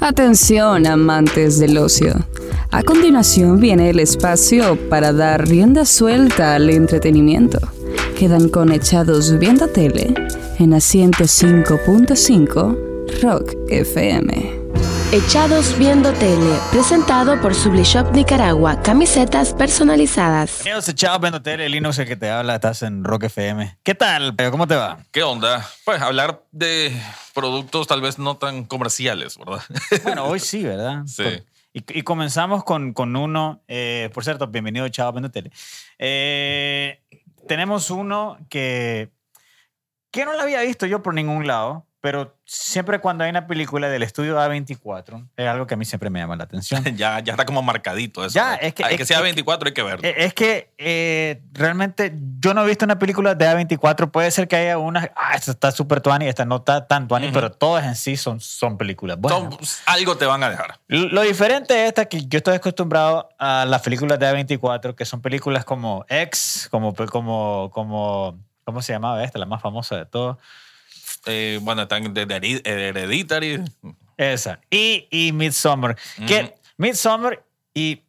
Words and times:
Atención, 0.00 0.86
amantes 0.86 1.58
del 1.58 1.78
ocio. 1.78 2.14
A 2.70 2.82
continuación 2.82 3.60
viene 3.60 3.88
el 3.90 3.98
espacio 3.98 4.78
para 4.90 5.12
dar 5.12 5.48
rienda 5.48 5.86
suelta 5.86 6.54
al 6.54 6.68
entretenimiento. 6.68 7.58
Quedan 8.18 8.50
conectados 8.50 9.38
viendo 9.38 9.68
tele 9.68 10.12
en 10.58 10.74
a 10.74 10.78
105.5 10.78 13.22
Rock 13.22 13.54
FM. 13.68 14.65
Echados 15.12 15.78
Viendo 15.78 16.12
Tele, 16.14 16.58
presentado 16.70 17.40
por 17.40 17.54
Sublishop 17.54 18.12
Nicaragua, 18.12 18.82
camisetas 18.82 19.54
personalizadas. 19.54 20.56
Bienvenidos 20.58 20.88
a 20.88 20.90
Echados 20.90 21.20
Viendo 21.20 21.42
Tele, 21.42 21.68
Linux 21.68 21.98
el 22.00 22.06
que 22.08 22.16
te 22.16 22.28
habla, 22.28 22.56
estás 22.56 22.82
en 22.82 23.04
Rock 23.04 23.24
FM. 23.24 23.78
¿Qué 23.84 23.94
tal? 23.94 24.34
¿Cómo 24.50 24.66
te 24.66 24.74
va? 24.74 24.98
¿Qué 25.12 25.22
onda? 25.22 25.66
Pues 25.84 26.02
hablar 26.02 26.42
de 26.50 26.92
productos 27.34 27.86
tal 27.86 28.00
vez 28.00 28.18
no 28.18 28.36
tan 28.36 28.64
comerciales, 28.64 29.38
¿verdad? 29.38 29.62
Bueno, 30.02 30.24
hoy 30.24 30.40
sí, 30.40 30.64
¿verdad? 30.64 31.02
Sí. 31.06 31.22
Por- 31.22 31.32
Y, 31.72 31.98
y 31.98 32.02
comenzamos 32.02 32.64
con, 32.64 32.92
con 32.92 33.14
uno, 33.16 33.62
eh, 33.68 34.10
por 34.12 34.24
cierto, 34.24 34.48
bienvenido 34.48 34.84
a 34.84 34.88
Echados 34.88 35.14
Viendo 35.14 35.30
Tele. 35.30 35.50
Eh, 35.98 37.00
tenemos 37.46 37.90
uno 37.90 38.38
que, 38.50 39.10
que 40.10 40.24
no 40.24 40.32
lo 40.32 40.40
había 40.40 40.60
visto 40.62 40.84
yo 40.86 41.02
por 41.02 41.14
ningún 41.14 41.46
lado, 41.46 41.86
pero 42.06 42.36
siempre 42.44 43.00
cuando 43.00 43.24
hay 43.24 43.30
una 43.30 43.48
película 43.48 43.88
del 43.88 44.04
estudio 44.04 44.38
A24, 44.38 45.26
es 45.36 45.48
algo 45.48 45.66
que 45.66 45.74
a 45.74 45.76
mí 45.76 45.84
siempre 45.84 46.08
me 46.08 46.20
llama 46.20 46.36
la 46.36 46.44
atención. 46.44 46.84
ya, 46.96 47.18
ya 47.18 47.32
está 47.32 47.44
como 47.44 47.62
marcadito 47.62 48.24
eso. 48.24 48.32
Ya, 48.32 48.52
¿no? 48.52 48.58
es 48.60 48.74
que- 48.74 48.84
Hay 48.84 48.94
es 48.94 48.98
que 48.98 49.06
sea 49.06 49.20
24 49.20 49.66
hay 49.66 49.74
que 49.74 49.82
verlo. 49.82 50.06
Eh, 50.08 50.14
Es 50.18 50.32
que 50.34 50.72
eh, 50.78 51.42
realmente 51.52 52.16
yo 52.38 52.54
no 52.54 52.62
he 52.62 52.66
visto 52.68 52.84
una 52.84 52.96
película 53.00 53.34
de 53.34 53.44
A24. 53.44 54.12
Puede 54.12 54.30
ser 54.30 54.46
que 54.46 54.54
haya 54.54 54.78
una. 54.78 55.10
Ah, 55.16 55.34
esta 55.34 55.50
está 55.50 55.72
súper 55.72 56.00
tuani, 56.00 56.28
esta 56.28 56.44
no 56.44 56.56
está 56.58 56.86
tan 56.86 57.08
tuani, 57.08 57.26
Ujú. 57.26 57.34
pero 57.34 57.50
todas 57.50 57.84
en 57.84 57.96
sí 57.96 58.16
son, 58.16 58.38
son 58.38 58.78
películas. 58.78 59.18
Bueno, 59.18 59.38
Son- 59.40 59.50
pues, 59.58 59.82
algo 59.86 60.16
te 60.16 60.26
van 60.26 60.44
a 60.44 60.50
dejar. 60.50 60.78
lo 60.86 61.22
diferente 61.22 61.74
de 61.74 61.88
esta 61.88 62.04
que 62.04 62.24
yo 62.26 62.36
estoy 62.36 62.54
acostumbrado 62.54 63.28
a 63.40 63.64
las 63.66 63.82
películas 63.82 64.20
de 64.20 64.26
A24, 64.28 64.94
que 64.94 65.04
son 65.04 65.20
películas 65.20 65.64
como 65.64 66.04
X, 66.08 66.68
como, 66.70 66.94
como, 66.94 67.68
como. 67.72 68.38
¿Cómo 68.62 68.82
se 68.82 68.92
llamaba 68.92 69.22
esta? 69.24 69.38
La 69.40 69.46
más 69.46 69.60
famosa 69.62 69.96
de 69.96 70.06
todas. 70.06 70.36
Eh, 71.26 71.58
bueno, 71.62 71.82
están 71.82 72.12
de, 72.14 72.24
de 72.26 72.36
Hered- 72.40 72.62
Hereditary. 72.66 73.62
Esa. 74.16 74.60
Y, 74.70 75.06
y 75.10 75.32
Midsommar. 75.32 75.96
Que 76.26 76.42
Ujú. 76.44 76.52
Midsommar 76.78 77.44
y 77.74 78.02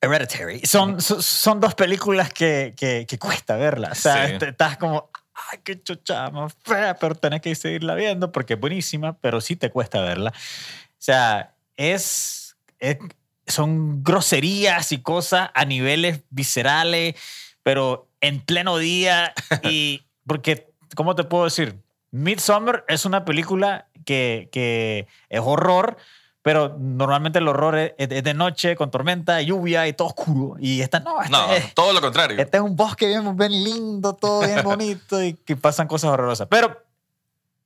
Hereditary 0.00 0.60
son, 0.64 1.00
son, 1.00 1.22
son 1.22 1.60
dos 1.60 1.74
películas 1.74 2.32
que, 2.32 2.74
que, 2.76 3.04
que 3.06 3.18
cuesta 3.18 3.56
verlas. 3.56 3.98
O 3.98 4.02
sea, 4.02 4.26
Sí. 4.28 4.44
estás 4.46 4.78
como, 4.78 5.10
ay, 5.52 5.58
qué 5.62 5.82
chucha 5.82 6.30
más 6.30 6.56
fea, 6.64 6.96
pero 6.98 7.14
tenés 7.14 7.42
que 7.42 7.54
seguirla 7.54 7.94
viendo 7.94 8.32
porque 8.32 8.54
es 8.54 8.60
buenísima, 8.60 9.18
pero 9.18 9.40
sí 9.40 9.56
te 9.56 9.70
cuesta 9.70 10.00
verla. 10.00 10.30
O 10.30 10.96
sea, 11.02 11.54
es, 11.76 12.56
es- 12.78 12.98
son 13.46 14.02
groserías 14.04 14.92
y 14.92 15.02
cosas 15.02 15.50
a 15.54 15.64
niveles 15.64 16.20
viscerales, 16.30 17.14
pero 17.62 18.08
en 18.20 18.40
pleno 18.40 18.78
día. 18.78 19.34
Y 19.64 20.04
porque, 20.26 20.70
¿cómo 20.94 21.14
te 21.16 21.24
puedo 21.24 21.44
decir? 21.44 21.76
Midsommar 22.10 22.84
es 22.88 23.04
una 23.04 23.24
película 23.24 23.86
que, 24.04 24.48
que 24.52 25.06
es 25.28 25.40
horror, 25.42 25.96
pero 26.42 26.76
normalmente 26.78 27.38
el 27.38 27.48
horror 27.48 27.76
es, 27.76 27.92
es 27.98 28.24
de 28.24 28.34
noche, 28.34 28.76
con 28.76 28.90
tormenta, 28.90 29.40
lluvia 29.42 29.86
y 29.86 29.92
todo 29.92 30.08
oscuro. 30.08 30.56
Y 30.58 30.80
esta 30.80 31.00
no, 31.00 31.20
esta, 31.22 31.46
No, 31.46 31.52
es, 31.52 31.74
todo 31.74 31.92
lo 31.92 32.00
contrario. 32.00 32.38
este 32.38 32.56
es 32.56 32.62
un 32.62 32.76
bosque 32.76 33.06
bien, 33.06 33.36
bien 33.36 33.52
lindo, 33.52 34.14
todo 34.14 34.40
bien 34.40 34.60
bonito 34.64 35.22
y 35.22 35.34
que 35.34 35.56
pasan 35.56 35.86
cosas 35.86 36.10
horrorosas. 36.10 36.48
Pero 36.48 36.82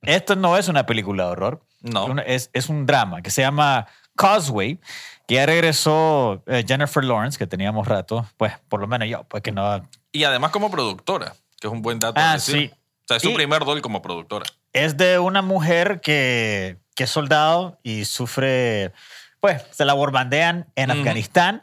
esto 0.01 0.35
no 0.35 0.57
es 0.57 0.67
una 0.67 0.85
película 0.85 1.25
de 1.25 1.31
horror. 1.31 1.61
No. 1.81 2.19
Es, 2.25 2.49
es 2.53 2.69
un 2.69 2.85
drama 2.85 3.21
que 3.21 3.31
se 3.31 3.41
llama 3.41 3.87
Causeway, 4.15 4.79
que 5.27 5.35
ya 5.35 5.45
regresó 5.45 6.43
eh, 6.47 6.63
Jennifer 6.67 7.03
Lawrence, 7.03 7.37
que 7.37 7.47
teníamos 7.47 7.87
rato, 7.87 8.25
pues 8.37 8.53
por 8.69 8.79
lo 8.79 8.87
menos 8.87 9.07
yo, 9.07 9.23
pues 9.23 9.41
que 9.43 9.51
no... 9.51 9.87
Y 10.11 10.23
además 10.23 10.51
como 10.51 10.69
productora, 10.71 11.33
que 11.59 11.67
es 11.67 11.73
un 11.73 11.81
buen 11.81 11.99
dato. 11.99 12.19
Ah, 12.23 12.33
decir. 12.33 12.69
sí. 12.69 12.75
O 13.05 13.07
sea, 13.07 13.17
es 13.17 13.23
su 13.23 13.29
Y- 13.29 13.35
primer 13.35 13.61
rol 13.61 13.81
como 13.81 14.01
productora. 14.01 14.45
Es 14.73 14.97
de 14.97 15.19
una 15.19 15.41
mujer 15.41 16.01
que, 16.01 16.79
que 16.95 17.03
es 17.05 17.09
soldado 17.09 17.79
y 17.83 18.05
sufre, 18.05 18.91
pues 19.39 19.63
se 19.71 19.85
la 19.85 19.93
borbandean 19.93 20.67
en. 20.75 20.91
Afganistán 20.91 21.61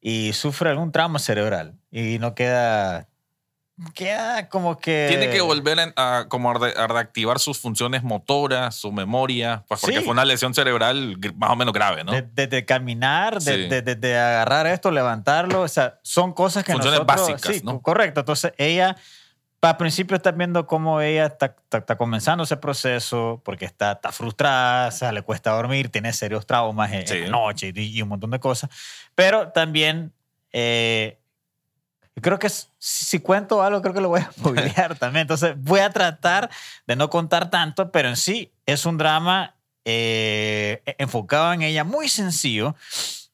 y 0.00 0.32
sufre 0.32 0.70
algún 0.70 0.90
trauma 0.92 1.18
cerebral 1.18 1.74
y 1.90 2.18
no 2.18 2.34
queda... 2.34 3.06
Queda 3.94 4.48
como 4.50 4.78
que... 4.78 5.06
Tiene 5.08 5.30
que 5.30 5.40
volver 5.40 5.78
a, 5.96 6.26
como 6.28 6.50
a, 6.50 6.54
re- 6.54 6.74
a 6.76 6.86
reactivar 6.86 7.38
sus 7.38 7.58
funciones 7.58 8.02
motoras, 8.02 8.74
su 8.74 8.92
memoria, 8.92 9.64
pues 9.68 9.80
porque 9.80 9.98
Sí. 9.98 10.02
fue 10.04 10.12
una 10.12 10.26
lesión 10.26 10.52
cerebral 10.52 11.16
más 11.36 11.50
o 11.50 11.56
menos 11.56 11.72
grave, 11.72 12.04
¿no? 12.04 12.12
De, 12.12 12.20
de- 12.20 12.46
de 12.46 12.64
caminar, 12.66 13.40
de, 13.40 13.52
Sí. 13.84 13.94
de 13.98 14.18
agarrar 14.18 14.66
esto, 14.66 14.90
levantarlo, 14.90 15.62
o 15.62 15.68
sea, 15.68 15.98
son 16.02 16.34
cosas 16.34 16.62
que 16.62 16.72
Funciones 16.72 17.00
nosotros... 17.00 17.26
básicas, 17.28 17.56
sí, 17.56 17.62
¿no? 17.64 17.80
correcto. 17.80 18.20
Entonces, 18.20 18.52
ella, 18.58 18.96
al 19.68 19.76
principio 19.76 20.16
estás 20.16 20.36
viendo 20.36 20.66
cómo 20.66 21.00
ella 21.00 21.26
está, 21.26 21.46
está- 21.46 21.78
está 21.78 21.96
comenzando 21.98 22.44
ese 22.44 22.56
proceso 22.56 23.40
porque 23.44 23.64
está, 23.66 23.92
está 23.92 24.10
frustrada, 24.12 24.88
o 24.88 24.90
sea, 24.90 25.12
le 25.12 25.22
cuesta 25.22 25.50
dormir, 25.52 25.90
tiene 25.90 26.12
serios 26.12 26.46
traumas 26.46 26.90
en, 26.92 27.00
en 27.00 27.06
Sí. 27.06 27.18
la 27.20 27.28
noche 27.28 27.72
y, 27.74 27.98
y 27.98 28.02
un 28.02 28.08
montón 28.08 28.30
de 28.30 28.40
cosas. 28.40 28.70
Pero 29.14 29.48
también... 29.50 30.12
eh, 30.52 31.16
Creo 32.22 32.38
que 32.38 32.50
si, 32.50 32.66
si 32.78 33.20
cuento 33.20 33.62
algo, 33.62 33.80
creo 33.80 33.94
que 33.94 34.00
lo 34.00 34.08
voy 34.10 34.20
a 34.20 34.30
spoilear 34.38 34.98
también. 34.98 35.22
Entonces, 35.22 35.54
voy 35.56 35.80
a 35.80 35.90
tratar 35.90 36.50
de 36.86 36.96
no 36.96 37.08
contar 37.08 37.48
tanto, 37.50 37.90
pero 37.92 38.08
en 38.08 38.16
sí 38.16 38.52
es 38.66 38.84
un 38.84 38.98
drama 38.98 39.54
eh, 39.86 40.82
enfocado 40.98 41.52
en 41.52 41.62
ella, 41.62 41.82
muy 41.84 42.08
sencillo. 42.10 42.74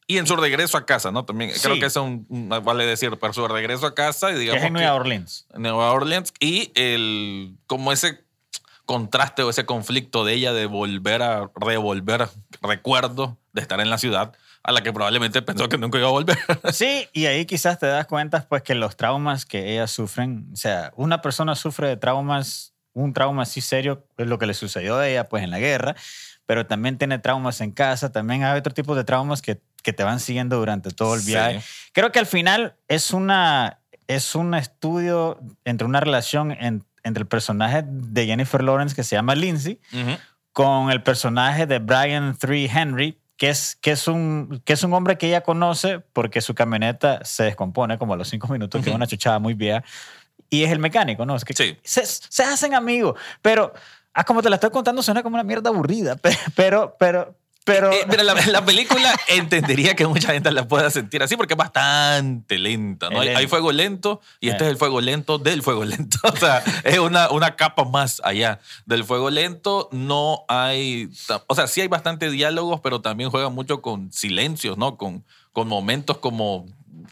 Y 0.09 0.19
en 0.19 0.27
su 0.27 0.37
regreso 0.37 0.79
a 0.79 0.87
casa, 0.87 1.11
¿no? 1.11 1.25
También 1.25 1.51
creo 1.61 1.75
que 1.81 1.87
eso 1.87 2.07
es 2.07 2.21
un, 2.31 2.49
vale 2.65 2.87
decir, 2.87 3.17
pero 3.21 3.33
su 3.33 3.47
regreso 3.49 3.87
a 3.87 3.95
casa 3.95 4.31
y 4.31 4.35
que 4.35 4.39
digamos 4.41 4.63
es 4.63 4.69
en 4.69 4.75
que- 4.75 4.81
Nueva 4.81 4.95
Orleans. 4.95 5.47
Nueva 5.57 5.91
Orleans 5.93 6.33
y 6.39 6.71
el 6.77 7.57
como 7.67 7.91
ese 7.93 8.25
contraste 8.85 9.43
o 9.43 9.51
ese 9.51 9.67
conflicto 9.67 10.25
de 10.25 10.35
ella 10.35 10.53
de 10.53 10.67
volver 10.67 11.23
a 11.23 11.51
revolver 11.57 12.29
recuerdos 12.63 13.31
de 13.53 13.61
estar 13.63 13.81
en 13.81 13.91
la 13.91 13.99
ciudad 13.99 14.33
a 14.63 14.73
la 14.73 14.83
que 14.83 14.93
probablemente 14.93 15.43
pensó 15.43 15.69
que 15.69 15.79
nunca 15.79 15.99
iba 15.99 16.09
a 16.09 16.13
volver. 16.13 16.39
Sí, 16.73 17.09
y 17.13 17.27
ahí 17.27 17.45
quizás 17.47 17.79
te 17.79 17.87
das 17.87 18.07
cuenta 18.07 18.47
pues 18.49 18.63
que 18.63 18.75
los 18.77 18.97
traumas 18.97 19.45
que 19.47 19.73
ellas 19.73 19.91
sufren, 19.91 20.49
o 20.53 20.57
sea, 20.57 20.93
una 20.97 21.21
persona 21.23 21.55
sufre 21.57 21.89
de 21.89 21.97
traumas, 21.97 22.75
un 22.93 23.13
trauma 23.13 23.43
así 23.43 23.61
serio 23.61 24.07
es 24.17 24.27
lo 24.27 24.39
que 24.39 24.47
le 24.47 24.55
sucedió 24.55 24.97
a 24.99 25.09
ella 25.09 25.29
pues 25.29 25.43
en 25.45 25.51
la 25.51 25.59
guerra, 25.59 25.95
pero 26.47 26.67
también 26.67 26.97
tiene 26.99 27.19
traumas 27.19 27.61
en 27.61 27.73
casa, 27.73 28.11
también 28.13 28.45
hay 28.45 28.59
otro 28.59 28.73
tipo 28.73 28.95
de 28.95 29.05
traumas 29.05 29.43
que, 29.43 29.61
que 29.83 29.93
te 29.93 30.05
van 30.05 30.21
siguiendo 30.21 30.57
durante 30.59 30.91
todo 30.91 31.15
el 31.15 31.21
Sí. 31.21 31.29
viaje. 31.33 31.61
Creo 31.93 32.13
que 32.13 32.19
al 32.19 32.27
final 32.27 32.77
es 32.89 33.13
una 33.13 33.81
es 34.09 34.37
un 34.37 34.55
estudio 34.55 35.41
entre 35.65 35.85
una 35.85 35.99
relación 35.99 36.53
en- 36.53 36.85
entre 37.03 37.23
el 37.23 37.27
personaje 37.27 37.83
de 37.85 38.27
Jennifer 38.27 38.63
Lawrence 38.63 38.95
que 38.95 39.03
se 39.03 39.17
llama 39.17 39.35
Lindsay 39.35 39.81
Ujú. 39.93 40.17
con 40.53 40.91
el 40.93 41.03
personaje 41.03 41.67
de 41.67 41.81
Brian 41.81 42.37
Three 42.39 42.71
Henry, 42.73 43.19
que 43.37 43.49
es, 43.51 43.75
que, 43.77 43.91
es 43.91 44.07
un, 44.07 44.63
que 44.65 44.75
es 44.75 44.83
un 44.85 44.93
hombre 44.95 45.19
que 45.19 45.27
ella 45.27 45.41
conoce 45.43 45.99
porque 45.99 46.41
su 46.41 46.55
camioneta 46.55 47.25
se 47.25 47.43
descompone 47.43 47.99
como 47.99 48.15
a 48.15 48.17
los 48.17 48.29
cinco 48.29 48.47
minutos, 48.49 48.81
que 48.83 48.91
es 48.91 48.95
una 48.97 49.09
chuchada 49.09 49.41
muy 49.41 49.55
vieja, 49.55 49.83
y 50.49 50.63
es 50.63 50.71
el 50.71 50.79
mecánico, 50.79 51.27
¿no? 51.27 51.35
Es 51.35 51.45
que 51.45 51.53
Sí. 51.53 51.77
se, 51.83 52.07
se 52.07 52.45
hacen 52.45 52.75
amigos, 52.75 53.19
pero, 53.43 53.75
ah, 54.17 54.25
como 54.25 54.43
te 54.43 54.51
la 54.51 54.57
estoy 54.57 54.71
contando, 54.71 55.01
suena 55.03 55.23
como 55.23 55.35
una 55.37 55.45
mierda 55.45 55.71
aburrida, 55.71 56.17
pe- 56.23 56.37
pero, 56.57 56.97
pero, 56.99 57.37
pero... 57.65 57.93
Eh, 57.93 58.05
mira, 58.09 58.23
la, 58.25 58.35
la 58.35 58.65
película 58.65 59.15
entendería 59.29 59.95
que 59.95 60.07
mucha 60.07 60.33
gente 60.33 60.51
la 60.51 60.67
pueda 60.67 60.91
sentir 60.91 61.23
así 61.23 61.37
porque 61.37 61.55
es 61.55 61.59
bastante 61.59 62.59
lenta, 62.59 63.11
¿no? 63.11 63.21
Hay, 63.21 63.29
hay 63.29 63.47
fuego 63.47 63.73
lento 63.73 64.21
y 64.41 64.49
este 64.49 64.65
Eh. 64.65 64.67
es 64.69 64.73
el 64.73 64.79
fuego 64.79 65.01
lento 65.01 65.39
del 65.39 65.63
fuego 65.63 65.85
lento. 65.85 66.19
O 66.33 66.37
sea, 66.37 66.63
es 66.85 66.99
una, 66.99 67.31
una 67.31 67.57
capa 67.57 67.85
más 67.85 68.21
allá 68.25 68.61
del 68.87 69.05
fuego 69.05 69.31
lento. 69.31 69.89
No 69.93 70.45
hay, 70.49 71.09
o 71.49 71.55
sea, 71.55 71.67
sí 71.67 71.81
hay 71.81 71.89
bastante 71.89 72.31
diálogos, 72.31 72.81
pero 72.81 73.01
también 73.01 73.31
juega 73.31 73.49
mucho 73.51 73.83
con 73.83 74.13
silencios, 74.13 74.77
¿no? 74.79 74.97
Con, 74.97 75.25
con 75.53 75.69
momentos 75.69 76.19
como 76.19 76.67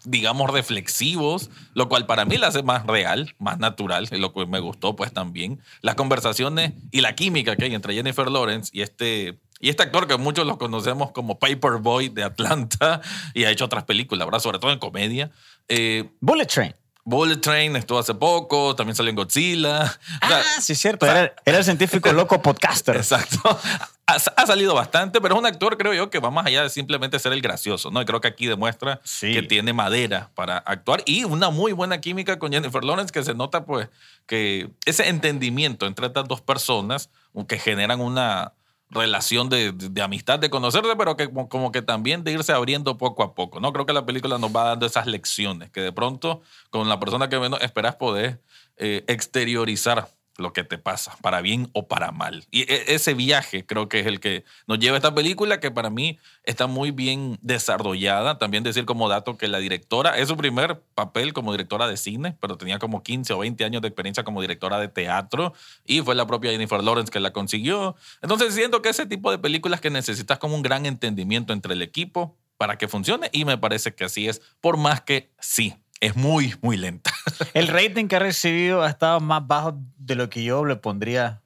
digamos, 0.04 0.50
reflexivos, 0.50 1.50
lo 1.74 1.88
cual 1.88 2.06
para 2.06 2.24
mí 2.24 2.36
la 2.36 2.48
hace 2.48 2.62
más 2.62 2.86
real, 2.86 3.34
más 3.38 3.58
natural, 3.58 4.08
y 4.10 4.16
lo 4.18 4.32
que 4.32 4.46
me 4.46 4.60
gustó 4.60 4.96
pues 4.96 5.12
también. 5.12 5.60
Las 5.80 5.94
conversaciones 5.94 6.72
y 6.90 7.00
la 7.00 7.14
química 7.14 7.56
que 7.56 7.64
hay 7.66 7.74
entre 7.74 7.94
Jennifer 7.94 8.30
Lawrence 8.30 8.70
y 8.72 8.82
este, 8.82 9.38
y 9.60 9.68
este 9.70 9.82
actor 9.84 10.06
que 10.06 10.16
muchos 10.16 10.46
lo 10.46 10.58
conocemos 10.58 11.12
como 11.12 11.38
Paperboy 11.38 12.08
de 12.08 12.24
Atlanta 12.24 13.00
y 13.34 13.44
ha 13.44 13.50
hecho 13.50 13.64
otras 13.64 13.84
películas, 13.84 14.26
¿verdad? 14.26 14.40
Sobre 14.40 14.58
todo 14.58 14.72
en 14.72 14.78
comedia. 14.78 15.30
Eh, 15.68 16.10
Bullet 16.20 16.46
Train. 16.46 16.74
Bullet 17.06 17.36
Train 17.36 17.76
estuvo 17.76 17.98
hace 17.98 18.14
poco, 18.14 18.74
también 18.74 18.96
salió 18.96 19.10
en 19.10 19.16
Godzilla. 19.16 19.82
O 20.22 20.26
sea, 20.26 20.38
Ah, 20.38 20.42
sí, 20.60 20.72
es 20.72 20.80
cierto. 20.80 21.04
o 21.04 21.08
sea, 21.08 21.20
Era, 21.20 21.34
era 21.44 21.58
el 21.58 21.64
científico 21.64 22.10
loco 22.12 22.40
podcaster. 22.40 22.96
Exacto. 22.96 23.58
Ha, 24.06 24.16
ha 24.16 24.46
salido 24.46 24.74
bastante, 24.74 25.20
pero 25.20 25.34
es 25.34 25.38
un 25.40 25.46
actor, 25.46 25.78
creo 25.78 25.94
yo, 25.94 26.10
que 26.10 26.18
va 26.18 26.30
más 26.30 26.44
allá 26.46 26.62
de 26.62 26.68
simplemente 26.70 27.18
ser 27.18 27.32
el 27.32 27.40
gracioso, 27.40 27.90
¿no? 27.90 28.02
Y 28.02 28.04
creo 28.04 28.20
que 28.20 28.28
aquí 28.28 28.46
demuestra 28.46 29.00
Sí. 29.02 29.32
que 29.32 29.42
tiene 29.42 29.72
madera 29.72 30.30
para 30.34 30.58
actuar 30.58 31.02
y 31.06 31.24
una 31.24 31.48
muy 31.50 31.72
buena 31.72 32.00
química 32.00 32.38
con 32.38 32.52
Jennifer 32.52 32.84
Lawrence, 32.84 33.12
que 33.12 33.22
se 33.22 33.34
nota, 33.34 33.64
pues, 33.64 33.88
que 34.26 34.70
ese 34.84 35.08
entendimiento 35.08 35.86
entre 35.86 36.06
estas 36.06 36.28
dos 36.28 36.42
personas 36.42 37.08
que 37.48 37.58
generan 37.58 38.00
una, 38.00 38.52
relación 38.90 39.48
de, 39.48 39.72
de- 39.72 39.88
de 39.88 40.02
amistad, 40.02 40.38
de 40.38 40.50
conocerse, 40.50 40.94
pero 40.96 41.16
que 41.16 41.26
como, 41.26 41.48
como 41.48 41.72
que 41.72 41.82
también 41.82 42.22
de 42.22 42.30
irse 42.30 42.52
abriendo 42.52 42.96
poco 42.96 43.24
a 43.24 43.34
poco, 43.34 43.58
¿no? 43.58 43.72
Creo 43.72 43.86
que 43.86 43.92
la 43.94 44.06
película 44.06 44.38
nos 44.38 44.54
va 44.54 44.64
dando 44.64 44.86
esas 44.86 45.06
lecciones, 45.06 45.70
que 45.70 45.80
de 45.80 45.90
pronto 45.90 46.42
con 46.70 46.88
la 46.88 47.00
persona 47.00 47.28
que 47.28 47.38
menos 47.40 47.60
esperas 47.62 47.96
poder 47.96 48.40
eh, 48.76 49.02
exteriorizar 49.08 50.06
lo 50.36 50.52
que 50.52 50.64
te 50.64 50.78
pasa, 50.78 51.16
para 51.22 51.40
bien 51.40 51.70
o 51.72 51.86
para 51.86 52.10
mal. 52.12 52.44
Y 52.50 52.62
e- 52.62 52.94
ese 52.94 53.14
viaje 53.14 53.64
creo 53.66 53.88
que 53.88 54.00
es 54.00 54.06
el 54.06 54.20
que 54.20 54.44
nos 54.66 54.78
lleva 54.78 54.96
a 54.96 54.98
esta 54.98 55.14
película, 55.14 55.60
que 55.60 55.70
para 55.70 55.90
mí 55.90 56.18
está 56.44 56.66
muy 56.66 56.90
bien 56.90 57.38
desarrollada. 57.42 58.38
También 58.38 58.64
decir 58.64 58.84
como 58.84 59.08
dato 59.08 59.36
que 59.36 59.48
la 59.48 59.58
directora 59.58 60.18
es 60.18 60.28
su 60.28 60.36
primer 60.36 60.80
papel 60.94 61.32
como 61.32 61.52
directora 61.52 61.86
de 61.86 61.96
cine, 61.96 62.36
pero 62.40 62.56
tenía 62.56 62.78
como 62.78 63.02
15 63.02 63.32
o 63.32 63.38
20 63.38 63.64
años 63.64 63.82
de 63.82 63.88
experiencia 63.88 64.24
como 64.24 64.40
directora 64.40 64.78
de 64.78 64.88
teatro 64.88 65.52
y 65.84 66.00
fue 66.00 66.14
la 66.14 66.26
propia 66.26 66.50
Jennifer 66.50 66.82
Lawrence 66.82 67.12
que 67.12 67.20
la 67.20 67.32
consiguió. 67.32 67.96
Entonces 68.22 68.54
siento 68.54 68.82
que 68.82 68.88
ese 68.88 69.06
tipo 69.06 69.30
de 69.30 69.38
películas 69.38 69.80
que 69.80 69.90
necesitas 69.90 70.38
como 70.38 70.54
un 70.54 70.62
gran 70.62 70.86
entendimiento 70.86 71.52
entre 71.52 71.74
el 71.74 71.82
equipo 71.82 72.36
para 72.56 72.78
que 72.78 72.88
funcione 72.88 73.30
y 73.32 73.44
me 73.44 73.58
parece 73.58 73.94
que 73.94 74.04
así 74.04 74.28
es, 74.28 74.40
por 74.60 74.76
más 74.76 75.00
que 75.00 75.30
sí, 75.40 75.74
es 76.00 76.16
muy, 76.16 76.54
muy 76.60 76.76
lenta. 76.76 77.10
El 77.54 77.68
rating 77.68 78.08
que 78.08 78.16
ha 78.16 78.20
recibido 78.20 78.82
ha 78.82 78.90
estado 78.90 79.20
más 79.20 79.46
bajo 79.46 79.78
de 80.04 80.14
lo 80.14 80.28
que 80.30 80.42
yo 80.44 80.64
le 80.64 80.76
pondría. 80.76 81.40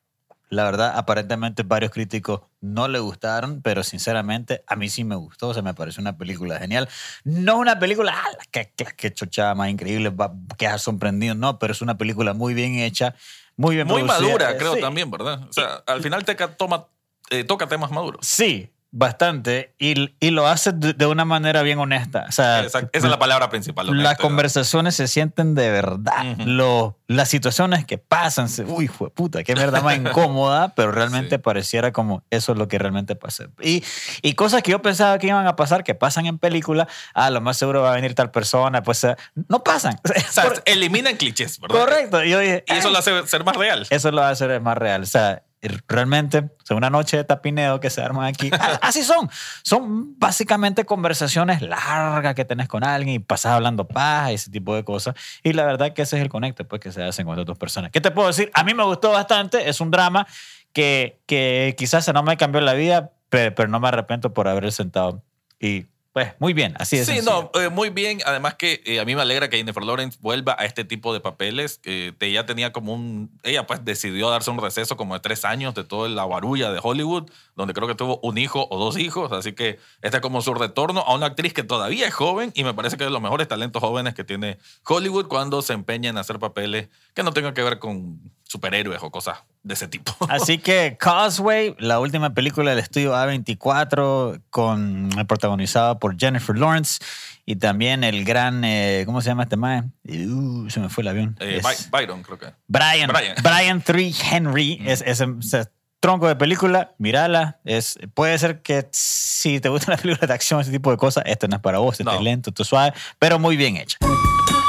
La 0.51 0.65
verdad, 0.65 0.95
aparentemente 0.97 1.63
varios 1.63 1.91
críticos 1.93 2.41
no 2.63 2.89
le 2.89 2.99
gustaron, 3.01 3.61
pero 3.61 3.85
sinceramente 3.85 4.65
a 4.67 4.77
mí 4.77 4.89
sí 4.89 5.05
me 5.05 5.15
gustó. 5.15 5.49
O 5.49 5.55
sea, 5.55 5.63
me 5.63 5.75
parece 5.75 6.01
una 6.01 6.17
película 6.17 6.59
genial. 6.59 6.89
No 7.25 7.59
una 7.59 7.79
película, 7.79 8.15
¡ah, 8.17 8.29
que, 8.51 8.73
que, 8.75 8.87
que 8.87 9.13
chochada 9.13 9.55
más 9.55 9.69
increíble, 9.69 10.11
que 10.57 10.67
ha 10.67 10.79
sorprendido, 10.79 11.35
no, 11.35 11.59
pero 11.59 11.73
es 11.75 11.83
una 11.83 11.99
película 11.99 12.33
muy 12.33 12.55
bien 12.55 12.77
hecha, 12.77 13.15
muy 13.57 13.75
bien 13.75 13.87
Muy 13.87 14.03
producida. 14.05 14.27
madura, 14.27 14.57
creo 14.57 14.75
sí. 14.77 14.81
también, 14.81 15.11
¿verdad? 15.11 15.43
O 15.49 15.53
sea, 15.53 15.83
al 15.87 16.03
final 16.03 16.25
te 16.25 16.35
toma, 16.35 16.87
eh, 17.29 17.45
toca 17.45 17.67
temas 17.67 17.91
maduros. 17.91 18.27
Sí, 18.27 18.73
bastante. 18.90 19.75
Y, 19.79 20.14
y 20.20 20.31
lo 20.31 20.46
hace 20.49 20.73
de, 20.73 21.06
una 21.06 21.25
manera 21.25 21.62
bien 21.62 21.79
honesta. 21.79 22.25
O 22.29 22.32
sea, 22.32 22.61
Esa, 22.61 22.81
esa 22.81 22.88
es 22.93 23.02
la 23.05 23.19
palabra 23.19 23.49
principal. 23.50 23.87
Las 23.87 23.93
honesta, 23.94 24.17
conversaciones 24.17 24.94
se 24.94 25.08
sienten 25.08 25.55
de 25.55 25.70
verdad. 25.70 26.32
Ujú. 26.32 26.43
Lo- 26.46 26.94
las 27.06 27.29
situaciones 27.31 27.87
que 27.87 27.96
pasan, 27.96 28.49
se- 28.50 28.64
uy, 28.64 28.87
fue 28.87 29.11
puta, 29.11 29.43
qué 29.43 29.55
verdad 29.55 29.82
más 29.82 29.96
incómoda, 29.96 30.75
pero 30.75 30.93
realmente 30.93 31.37
Sí. 31.37 31.38
pareciera 31.43 31.90
como 31.93 32.23
eso 32.31 32.52
es 32.52 32.58
lo 32.58 32.69
que 32.69 32.79
realmente 32.79 33.14
pasa. 33.17 33.44
Y, 33.62 33.82
y 34.23 34.35
cosas 34.35 34.62
que 34.62 34.73
yo 34.73 34.82
pensaba 34.82 35.19
que 35.19 35.29
iban 35.29 35.46
a 35.46 35.56
pasar, 35.56 35.85
que 35.85 35.94
pasan 35.94 36.26
en 36.26 36.38
película, 36.38 36.87
ah, 37.14 37.31
lo 37.31 37.40
más 37.40 37.56
seguro 37.56 37.82
va 37.82 37.93
a 37.93 37.94
venir 37.94 38.14
tal 38.14 38.31
persona, 38.31 38.82
pues 38.82 39.02
eh, 39.05 39.17
no 39.49 39.62
pasan. 39.64 39.99
O 40.29 40.32
sea, 40.32 40.44
Por- 40.44 40.62
eliminan 40.67 41.17
clichés, 41.17 41.58
¿verdad? 41.61 41.79
correcto. 41.81 42.23
Y 42.25 42.31
yo 42.31 42.38
dije, 42.40 42.64
Y 42.69 42.73
eso 42.75 42.88
"Ay, 42.88 42.93
lo 42.93 42.99
hace 42.99 43.26
ser 43.26 43.44
más 43.44 43.56
real. 43.56 43.87
eso 43.88 44.11
lo 44.11 44.23
a 44.23 44.29
hacer 44.31 44.61
más 44.61 44.76
real. 44.76 45.02
O 45.02 45.06
sea, 45.06 45.43
realmente, 45.89 46.39
o 46.39 46.65
sea, 46.65 46.77
una 46.77 46.91
noche 46.91 47.17
de 47.17 47.25
tapineo 47.25 47.81
que 47.81 47.91
se 47.91 48.01
arman 48.03 48.27
aquí, 48.27 48.51
a- 48.53 48.79
así 48.83 49.03
son. 49.03 49.29
Son 49.63 50.19
básicamente 50.19 50.85
conversaciones 50.85 51.63
largas 51.63 52.35
que 52.35 52.45
tenés 52.45 52.69
con 52.69 52.85
alguien 52.85 53.17
y 53.17 53.19
pasás 53.19 53.53
hablando 53.53 53.87
paz 53.89 54.31
y 54.31 54.35
ese 54.35 54.51
tipo 54.51 54.75
de 54.75 54.85
cosas. 54.85 55.15
Y 55.43 55.53
la 55.53 55.65
verdad 55.65 55.93
que 55.93 56.03
ese 56.03 56.17
es 56.17 56.23
el 56.23 56.29
conecte 56.29 56.65
pues, 56.65 56.81
que 56.81 56.93
se 56.93 57.03
hacen 57.03 57.27
con 57.27 57.35
estas 57.35 57.47
dos 57.47 57.59
personas. 57.59 57.91
¿Qué 57.91 58.01
te 58.01 58.11
puedo 58.11 58.29
decir? 58.29 58.51
A 58.55 58.63
mí 58.65 58.75
me 58.75 58.85
gustó 58.85 59.11
bastante. 59.11 59.69
Es 59.69 59.81
un 59.81 59.91
drama 59.91 60.27
que, 60.73 61.21
que 61.27 61.75
quizás 61.77 62.13
no 62.13 62.23
me 62.23 62.37
cambió 62.37 62.61
la 62.61 62.75
vida, 62.75 63.11
pe- 63.29 63.51
pero, 63.51 63.69
no 63.69 63.81
me 63.81 63.89
arrepiento 63.89 64.33
por 64.33 64.47
haber 64.49 64.71
sentado. 64.73 65.25
Y 65.59 65.87
pues, 66.13 66.35
muy 66.39 66.53
bien, 66.53 66.75
así 66.79 66.97
es. 66.97 67.07
Sí, 67.07 67.21
no, 67.25 67.51
eh, 67.55 67.69
muy 67.69 67.91
bien. 67.91 68.21
Además 68.25 68.55
que 68.55 68.83
eh, 68.85 69.01
a 69.01 69.05
mí 69.05 69.15
me 69.15 69.23
alegra 69.23 69.49
que 69.49 69.57
Jennifer 69.57 69.83
Lawrence 69.83 70.19
vuelva 70.21 70.57
a 70.59 70.65
este 70.65 70.85
tipo 70.85 71.13
de 71.13 71.21
papeles. 71.21 71.79
que 71.79 72.15
ella 72.21 72.47
tenía 72.47 72.73
como 72.73 72.95
un... 72.95 73.31
Ella 73.43 73.67
pues 73.67 73.85
decidió 73.85 74.31
darse 74.31 74.51
un 74.51 74.59
receso 74.59 74.97
como 74.97 75.15
de 75.15 75.21
tres 75.21 75.45
años 75.45 75.75
de 75.75 75.85
toda 75.85 76.09
la 76.09 76.25
barulla 76.25 76.73
de 76.73 76.81
Hollywood, 76.83 77.31
donde 77.57 77.75
creo 77.75 77.87
que 77.87 77.95
tuvo 77.95 78.21
un 78.23 78.39
hijo 78.39 78.67
o 78.71 78.79
dos 78.79 78.99
hijos. 78.99 79.33
Así 79.33 79.53
que 79.53 79.79
este 80.03 80.17
es 80.17 80.21
como 80.21 80.43
su 80.43 80.55
retorno 80.55 81.01
a 81.01 81.15
una 81.15 81.27
actriz 81.27 81.53
que 81.53 81.63
todavía 81.63 82.07
es 82.07 82.15
joven 82.15 82.53
y 82.55 82.65
me 82.65 82.75
parece 82.75 82.97
que 82.97 83.05
es 83.05 83.09
de 83.09 83.13
los 83.13 83.23
mejores 83.23 83.47
talentos 83.49 83.81
jóvenes 83.81 84.15
que 84.15 84.25
tiene 84.25 84.59
Hollywood 84.87 85.29
cuando 85.29 85.63
se 85.63 85.73
empeña 85.73 86.11
en 86.11 86.19
hacer 86.19 86.39
papeles 86.39 86.89
que 87.15 87.23
no 87.23 87.33
tengan 87.33 87.55
que 87.55 87.63
ver 87.63 87.79
con 87.79 88.21
superhéroes 88.49 89.00
o 89.03 89.11
cosas 89.11 89.39
de 89.62 89.75
ese 89.75 89.87
tipo. 89.87 90.12
Así 90.29 90.59
que 90.59 90.97
Causeway, 90.99 91.77
la 91.79 92.00
última 92.00 92.35
película 92.35 92.71
del 92.71 92.81
estudio 92.81 93.15
A24, 93.15 94.41
con, 94.50 95.11
protagonizada 95.29 95.99
por 95.99 96.19
Jennifer 96.19 96.56
Lawrence 96.59 96.99
y 97.47 97.56
también 97.56 98.03
el 98.05 98.25
gran, 98.25 98.65
eh, 98.65 99.05
¿cómo 99.06 99.21
se 99.21 99.29
llama 99.29 99.45
este 99.45 99.56
mae? 99.56 99.85
Uh, 100.09 100.69
se 100.71 100.81
me 100.81 100.89
fue 100.89 101.03
el 101.03 101.09
avión. 101.09 101.37
Eh, 101.41 101.61
Es 101.65 101.91
Byron, 101.91 102.23
creo 102.23 102.39
que. 102.39 102.47
Brian, 102.67 103.09
Brian. 103.12 103.37
Brian 103.43 103.83
3 103.83 104.33
Henry. 104.33 104.83
Es, 104.85 105.03
es, 105.06 105.21
es- 105.21 105.69
tronco 106.00 106.29
de 106.29 106.37
película, 106.37 106.95
mírala. 106.99 107.59
Es, 107.65 107.99
puede 108.15 108.39
ser 108.39 108.62
que 108.62 108.89
si 108.93 109.61
te 109.61 109.69
gustan 109.69 109.93
las 109.93 110.00
películas 110.00 110.29
de 110.29 110.35
acción, 110.35 110.61
ese 110.61 110.71
tipo 110.71 110.91
de 110.93 110.97
cosas, 110.97 111.25
esto 111.27 111.49
no 111.49 111.56
es 111.56 111.62
para 111.62 111.79
vos, 111.79 111.95
este 111.95 112.05
No. 112.05 112.12
es 112.12 112.21
lento, 112.21 112.50
esto 112.50 112.62
es 112.62 112.69
suave, 112.69 112.93
pero 113.19 113.39
muy 113.39 113.56
bien 113.56 113.77
hecha. 113.77 113.99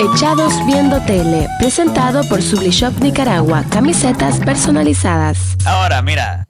Echados 0.01 0.53
Viendo 0.65 1.01
Tele, 1.01 1.49
presentado 1.59 2.23
por 2.29 2.41
Sublishop 2.41 2.97
Nicaragua, 3.01 3.65
camisetas 3.69 4.39
personalizadas. 4.39 5.57
Ahora, 5.65 6.01
mira, 6.01 6.47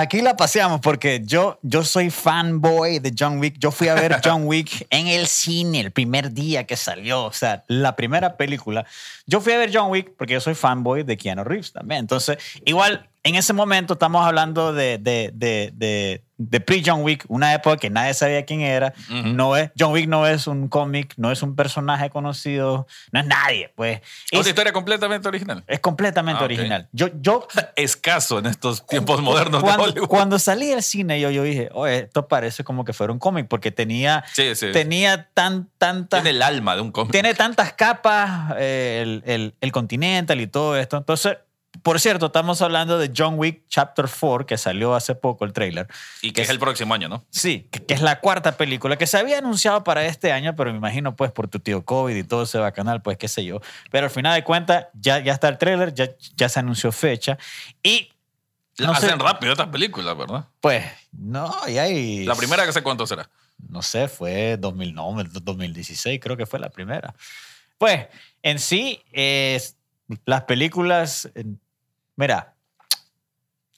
aquí 0.00 0.20
la 0.20 0.36
paseamos 0.36 0.80
porque 0.80 1.22
yo, 1.24 1.60
yo 1.62 1.84
soy 1.84 2.10
fanboy 2.10 2.98
de 2.98 3.14
John 3.16 3.38
Wick. 3.38 3.54
Yo 3.60 3.70
fui 3.70 3.86
a 3.86 3.94
ver 3.94 4.20
John 4.24 4.48
Wick 4.48 4.84
en 4.90 5.06
el 5.06 5.28
cine 5.28 5.78
el 5.78 5.92
primer 5.92 6.32
día 6.32 6.64
que 6.64 6.74
salió, 6.74 7.26
o 7.26 7.32
sea, 7.32 7.62
la 7.68 7.94
primera 7.94 8.36
película. 8.36 8.84
Yo 9.26 9.40
fui 9.40 9.52
a 9.52 9.58
ver 9.58 9.70
John 9.72 9.92
Wick 9.92 10.16
porque 10.18 10.32
yo 10.32 10.40
soy 10.40 10.56
fanboy 10.56 11.04
de 11.04 11.16
Keanu 11.16 11.44
Reeves 11.44 11.72
también. 11.72 12.00
Entonces, 12.00 12.38
igual, 12.64 13.08
en 13.28 13.34
ese 13.34 13.52
momento 13.52 13.94
estamos 13.94 14.24
hablando 14.24 14.72
de, 14.72 14.98
de, 14.98 15.30
de, 15.34 15.72
de, 15.74 16.22
de 16.38 16.60
pre-John 16.60 17.02
Wick, 17.02 17.24
una 17.28 17.52
época 17.54 17.76
que 17.76 17.90
nadie 17.90 18.14
sabía 18.14 18.44
quién 18.44 18.60
era. 18.60 18.92
Ujú. 19.10 19.28
no 19.30 19.56
es, 19.56 19.70
John 19.76 19.92
Wick 19.92 20.06
no 20.08 20.26
es 20.28 20.46
un 20.46 20.68
cómic, 20.68 21.12
no 21.16 21.32
es 21.32 21.42
un 21.42 21.56
personaje 21.56 22.08
conocido, 22.10 22.86
no 23.10 23.20
es 23.20 23.26
nadie, 23.26 23.72
pues. 23.74 24.00
Es 24.30 24.38
una 24.38 24.48
historia 24.48 24.72
completamente 24.72 25.26
original. 25.26 25.64
es 25.66 25.80
completamente 25.80 26.40
Ah, 26.40 26.44
ok. 26.44 26.50
original. 26.52 26.88
Yo, 26.92 27.08
yo 27.20 27.48
Escaso 27.76 28.38
en 28.38 28.46
estos 28.46 28.86
tiempos 28.86 29.20
modernos 29.22 29.60
de 29.62 29.66
cuando, 29.66 29.84
Hollywood. 29.84 30.08
cuando 30.08 30.38
salí 30.38 30.66
del 30.68 30.82
cine, 30.84 31.18
yo, 31.20 31.30
yo 31.30 31.42
dije, 31.42 31.68
oye, 31.72 31.98
esto 32.04 32.28
parece 32.28 32.62
como 32.62 32.84
que 32.84 32.92
fuera 32.92 33.12
un 33.12 33.18
cómic, 33.18 33.48
porque 33.48 33.72
tenía, 33.72 34.24
Sí, 34.32 34.54
sí. 34.54 34.70
tenía 34.72 35.30
tan, 35.34 35.68
tantas, 35.78 36.22
Tiene 36.22 36.36
el 36.36 36.42
alma 36.42 36.76
de 36.76 36.82
un 36.82 36.92
cómic. 36.92 37.10
tiene 37.12 37.34
tantas 37.34 37.72
capas, 37.72 38.54
eh, 38.58 39.00
el, 39.02 39.22
el, 39.26 39.54
el 39.60 39.72
Continental 39.72 40.40
y 40.40 40.46
todo 40.46 40.76
esto. 40.76 40.96
Entonces, 40.96 41.38
por 41.82 42.00
cierto, 42.00 42.26
estamos 42.26 42.62
hablando 42.62 42.98
de 42.98 43.12
John 43.16 43.34
Wick 43.38 43.64
Chapter 43.68 44.06
4, 44.08 44.46
que 44.46 44.56
salió 44.58 44.94
hace 44.94 45.14
poco 45.14 45.44
el 45.44 45.52
trailer. 45.52 45.86
y 46.22 46.32
que 46.32 46.42
es 46.42 46.48
el 46.50 46.58
próximo 46.58 46.94
año, 46.94 47.08
¿no? 47.08 47.24
Sí, 47.30 47.68
que, 47.70 47.84
que 47.84 47.94
es 47.94 48.02
la 48.02 48.20
cuarta 48.20 48.56
película 48.56 48.96
que 48.96 49.06
se 49.06 49.18
había 49.18 49.38
anunciado 49.38 49.84
para 49.84 50.04
este 50.06 50.32
año, 50.32 50.54
pero 50.56 50.70
me 50.72 50.78
imagino 50.78 51.16
pues 51.16 51.30
por 51.32 51.48
tu 51.48 51.58
tío 51.60 51.84
COVID 51.84 52.14
y 52.14 52.24
todo 52.24 52.42
ese 52.44 52.58
bacanal, 52.58 53.02
pues 53.02 53.16
qué 53.18 53.28
sé 53.28 53.44
yo. 53.44 53.60
Pero 53.90 54.06
al 54.06 54.10
final 54.10 54.34
de 54.34 54.44
cuentas 54.44 54.86
ya, 54.94 55.18
ya 55.20 55.32
está 55.32 55.48
el 55.48 55.58
trailer, 55.58 55.94
ya, 55.94 56.08
ya 56.36 56.48
se 56.48 56.58
anunció 56.60 56.92
fecha 56.92 57.38
y 57.82 58.12
No 58.78 58.94
sé. 58.94 59.06
hacen 59.06 59.18
rápido 59.18 59.52
estas 59.52 59.68
películas, 59.68 60.16
¿verdad? 60.16 60.46
pues 60.60 60.84
no, 61.12 61.54
y 61.68 61.78
hay... 61.78 62.24
La 62.24 62.34
primera 62.34 62.66
que 62.66 62.72
sé 62.72 62.82
cuánto 62.82 63.06
será. 63.06 63.28
no 63.68 63.82
sé, 63.82 64.08
fue 64.08 64.56
2009, 64.58 65.30
2016, 65.42 66.20
creo 66.22 66.36
que 66.36 66.46
fue 66.46 66.58
la 66.58 66.68
primera. 66.70 67.14
Pues, 67.78 68.06
en 68.42 68.58
sí, 68.58 69.02
es, 69.12 69.76
las 70.24 70.42
películas, 70.44 71.30
eh, 71.34 71.44
mira, 72.16 72.54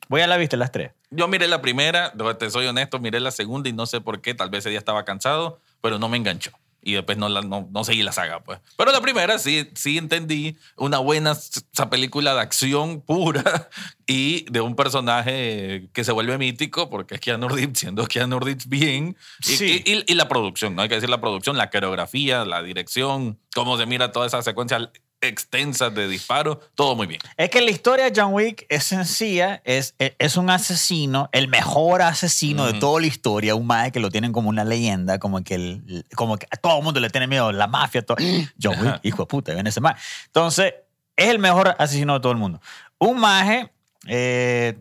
voy 0.09 0.21
a 0.23 0.27
la 0.27 0.37
vista 0.37 0.57
las 0.57 0.73
tres. 0.73 0.93
Yo 1.11 1.29
miré 1.29 1.49
la 1.49 1.61
primera, 1.61 2.13
te 2.39 2.51
soy 2.51 2.67
honesto, 2.67 2.99
miré 2.99 3.21
la 3.21 3.31
segunda 3.31 3.69
y 3.69 3.73
no 3.73 3.87
sé 3.87 4.01
por 4.01 4.21
qué, 4.21 4.35
tal 4.35 4.51
vez 4.51 4.61
ese 4.61 4.71
día 4.71 4.79
estaba 4.79 5.05
cansado, 5.05 5.61
pero 5.81 5.99
no 5.99 6.09
me 6.09 6.17
enganchó. 6.17 6.51
Y 6.81 6.93
después 6.93 7.19
no, 7.19 7.29
la, 7.29 7.43
no, 7.43 7.69
no 7.73 7.83
seguí 7.85 8.03
la 8.03 8.13
saga, 8.13 8.41
pues. 8.45 8.61
Pero 8.77 8.93
la 8.93 9.01
primera 9.01 9.39
sí, 9.39 9.69
sí 9.75 9.99
entendí 9.99 10.57
una 10.77 10.99
buena 10.99 11.33
esa 11.33 11.91
película 11.91 12.35
de 12.35 12.41
acción 12.41 13.01
pura 13.01 13.69
y 14.07 14.45
de 14.51 14.61
un 14.61 14.77
personaje 14.77 15.89
que 15.93 16.05
se 16.05 16.13
vuelve 16.13 16.39
mítico 16.39 16.89
porque 16.89 17.17
es 17.17 17.21
Keanu 17.21 17.49
Reeves, 17.49 17.81
siendo 17.81 18.07
Keanu 18.07 18.39
Reeves 18.39 18.69
bien. 18.69 19.17
Y, 19.41 19.45
Sí. 19.57 19.83
y- 19.85 19.93
y- 19.93 20.05
y 20.07 20.15
la 20.15 20.29
producción, 20.29 20.77
¿no? 20.77 20.83
Hay 20.83 20.89
que 20.89 20.95
decir 20.95 21.11
la 21.11 21.21
producción, 21.21 21.57
la 21.57 21.69
coreografía, 21.69 22.45
la 22.45 22.63
dirección, 22.63 23.39
cómo 23.55 23.77
se 23.77 23.85
mira 23.87 24.13
toda 24.13 24.27
esa 24.29 24.41
secuencia 24.43 24.91
extensa 25.21 25.91
de 25.91 26.07
disparos, 26.09 26.59
todo 26.75 26.95
muy 26.95 27.07
bien. 27.07 27.21
Es 27.37 27.51
que 27.51 27.61
la 27.61 27.71
historia 27.71 28.11
de 28.11 28.21
John 28.21 28.33
Wick 28.33 28.67
es 28.69 28.85
sencilla, 28.85 29.61
es, 29.65 29.95
es, 29.99 30.13
es 30.19 30.37
un 30.37 30.51
asesino, 30.51 31.29
el 31.33 31.49
mejor 31.49 32.03
asesino 32.03 32.67
de 32.67 32.79
toda 32.79 33.01
la 33.01 33.07
historia, 33.07 33.55
un 33.55 33.67
mae 33.67 33.93
que 33.93 34.01
lo 34.01 34.11
tienen 34.11 34.33
como 34.33 34.49
una 34.49 34.65
leyenda, 34.65 35.19
como 35.19 35.43
que, 35.43 35.55
el, 35.55 36.05
como 36.15 36.37
que 36.37 36.47
a 36.51 36.57
todo 36.57 36.79
el 36.79 36.85
mundo 36.85 37.01
le 37.01 37.11
tiene 37.11 37.27
miedo, 37.27 37.53
la 37.53 37.67
mafia, 37.67 38.03
todo. 38.03 38.17
John 38.63 38.77
Wick, 38.81 39.01
hijo 39.03 39.23
de 39.23 39.27
puta, 39.27 39.55
ven 39.55 39.67
ese 39.67 39.81
mae. 39.81 39.95
Entonces, 40.27 40.75
es 41.17 41.29
el 41.29 41.39
mejor 41.39 41.75
asesino 41.79 42.15
de 42.15 42.21
todo 42.21 42.33
el 42.33 42.39
mundo. 42.39 42.61
Un 42.99 43.19
maje 43.19 43.71
eh, 44.07 44.79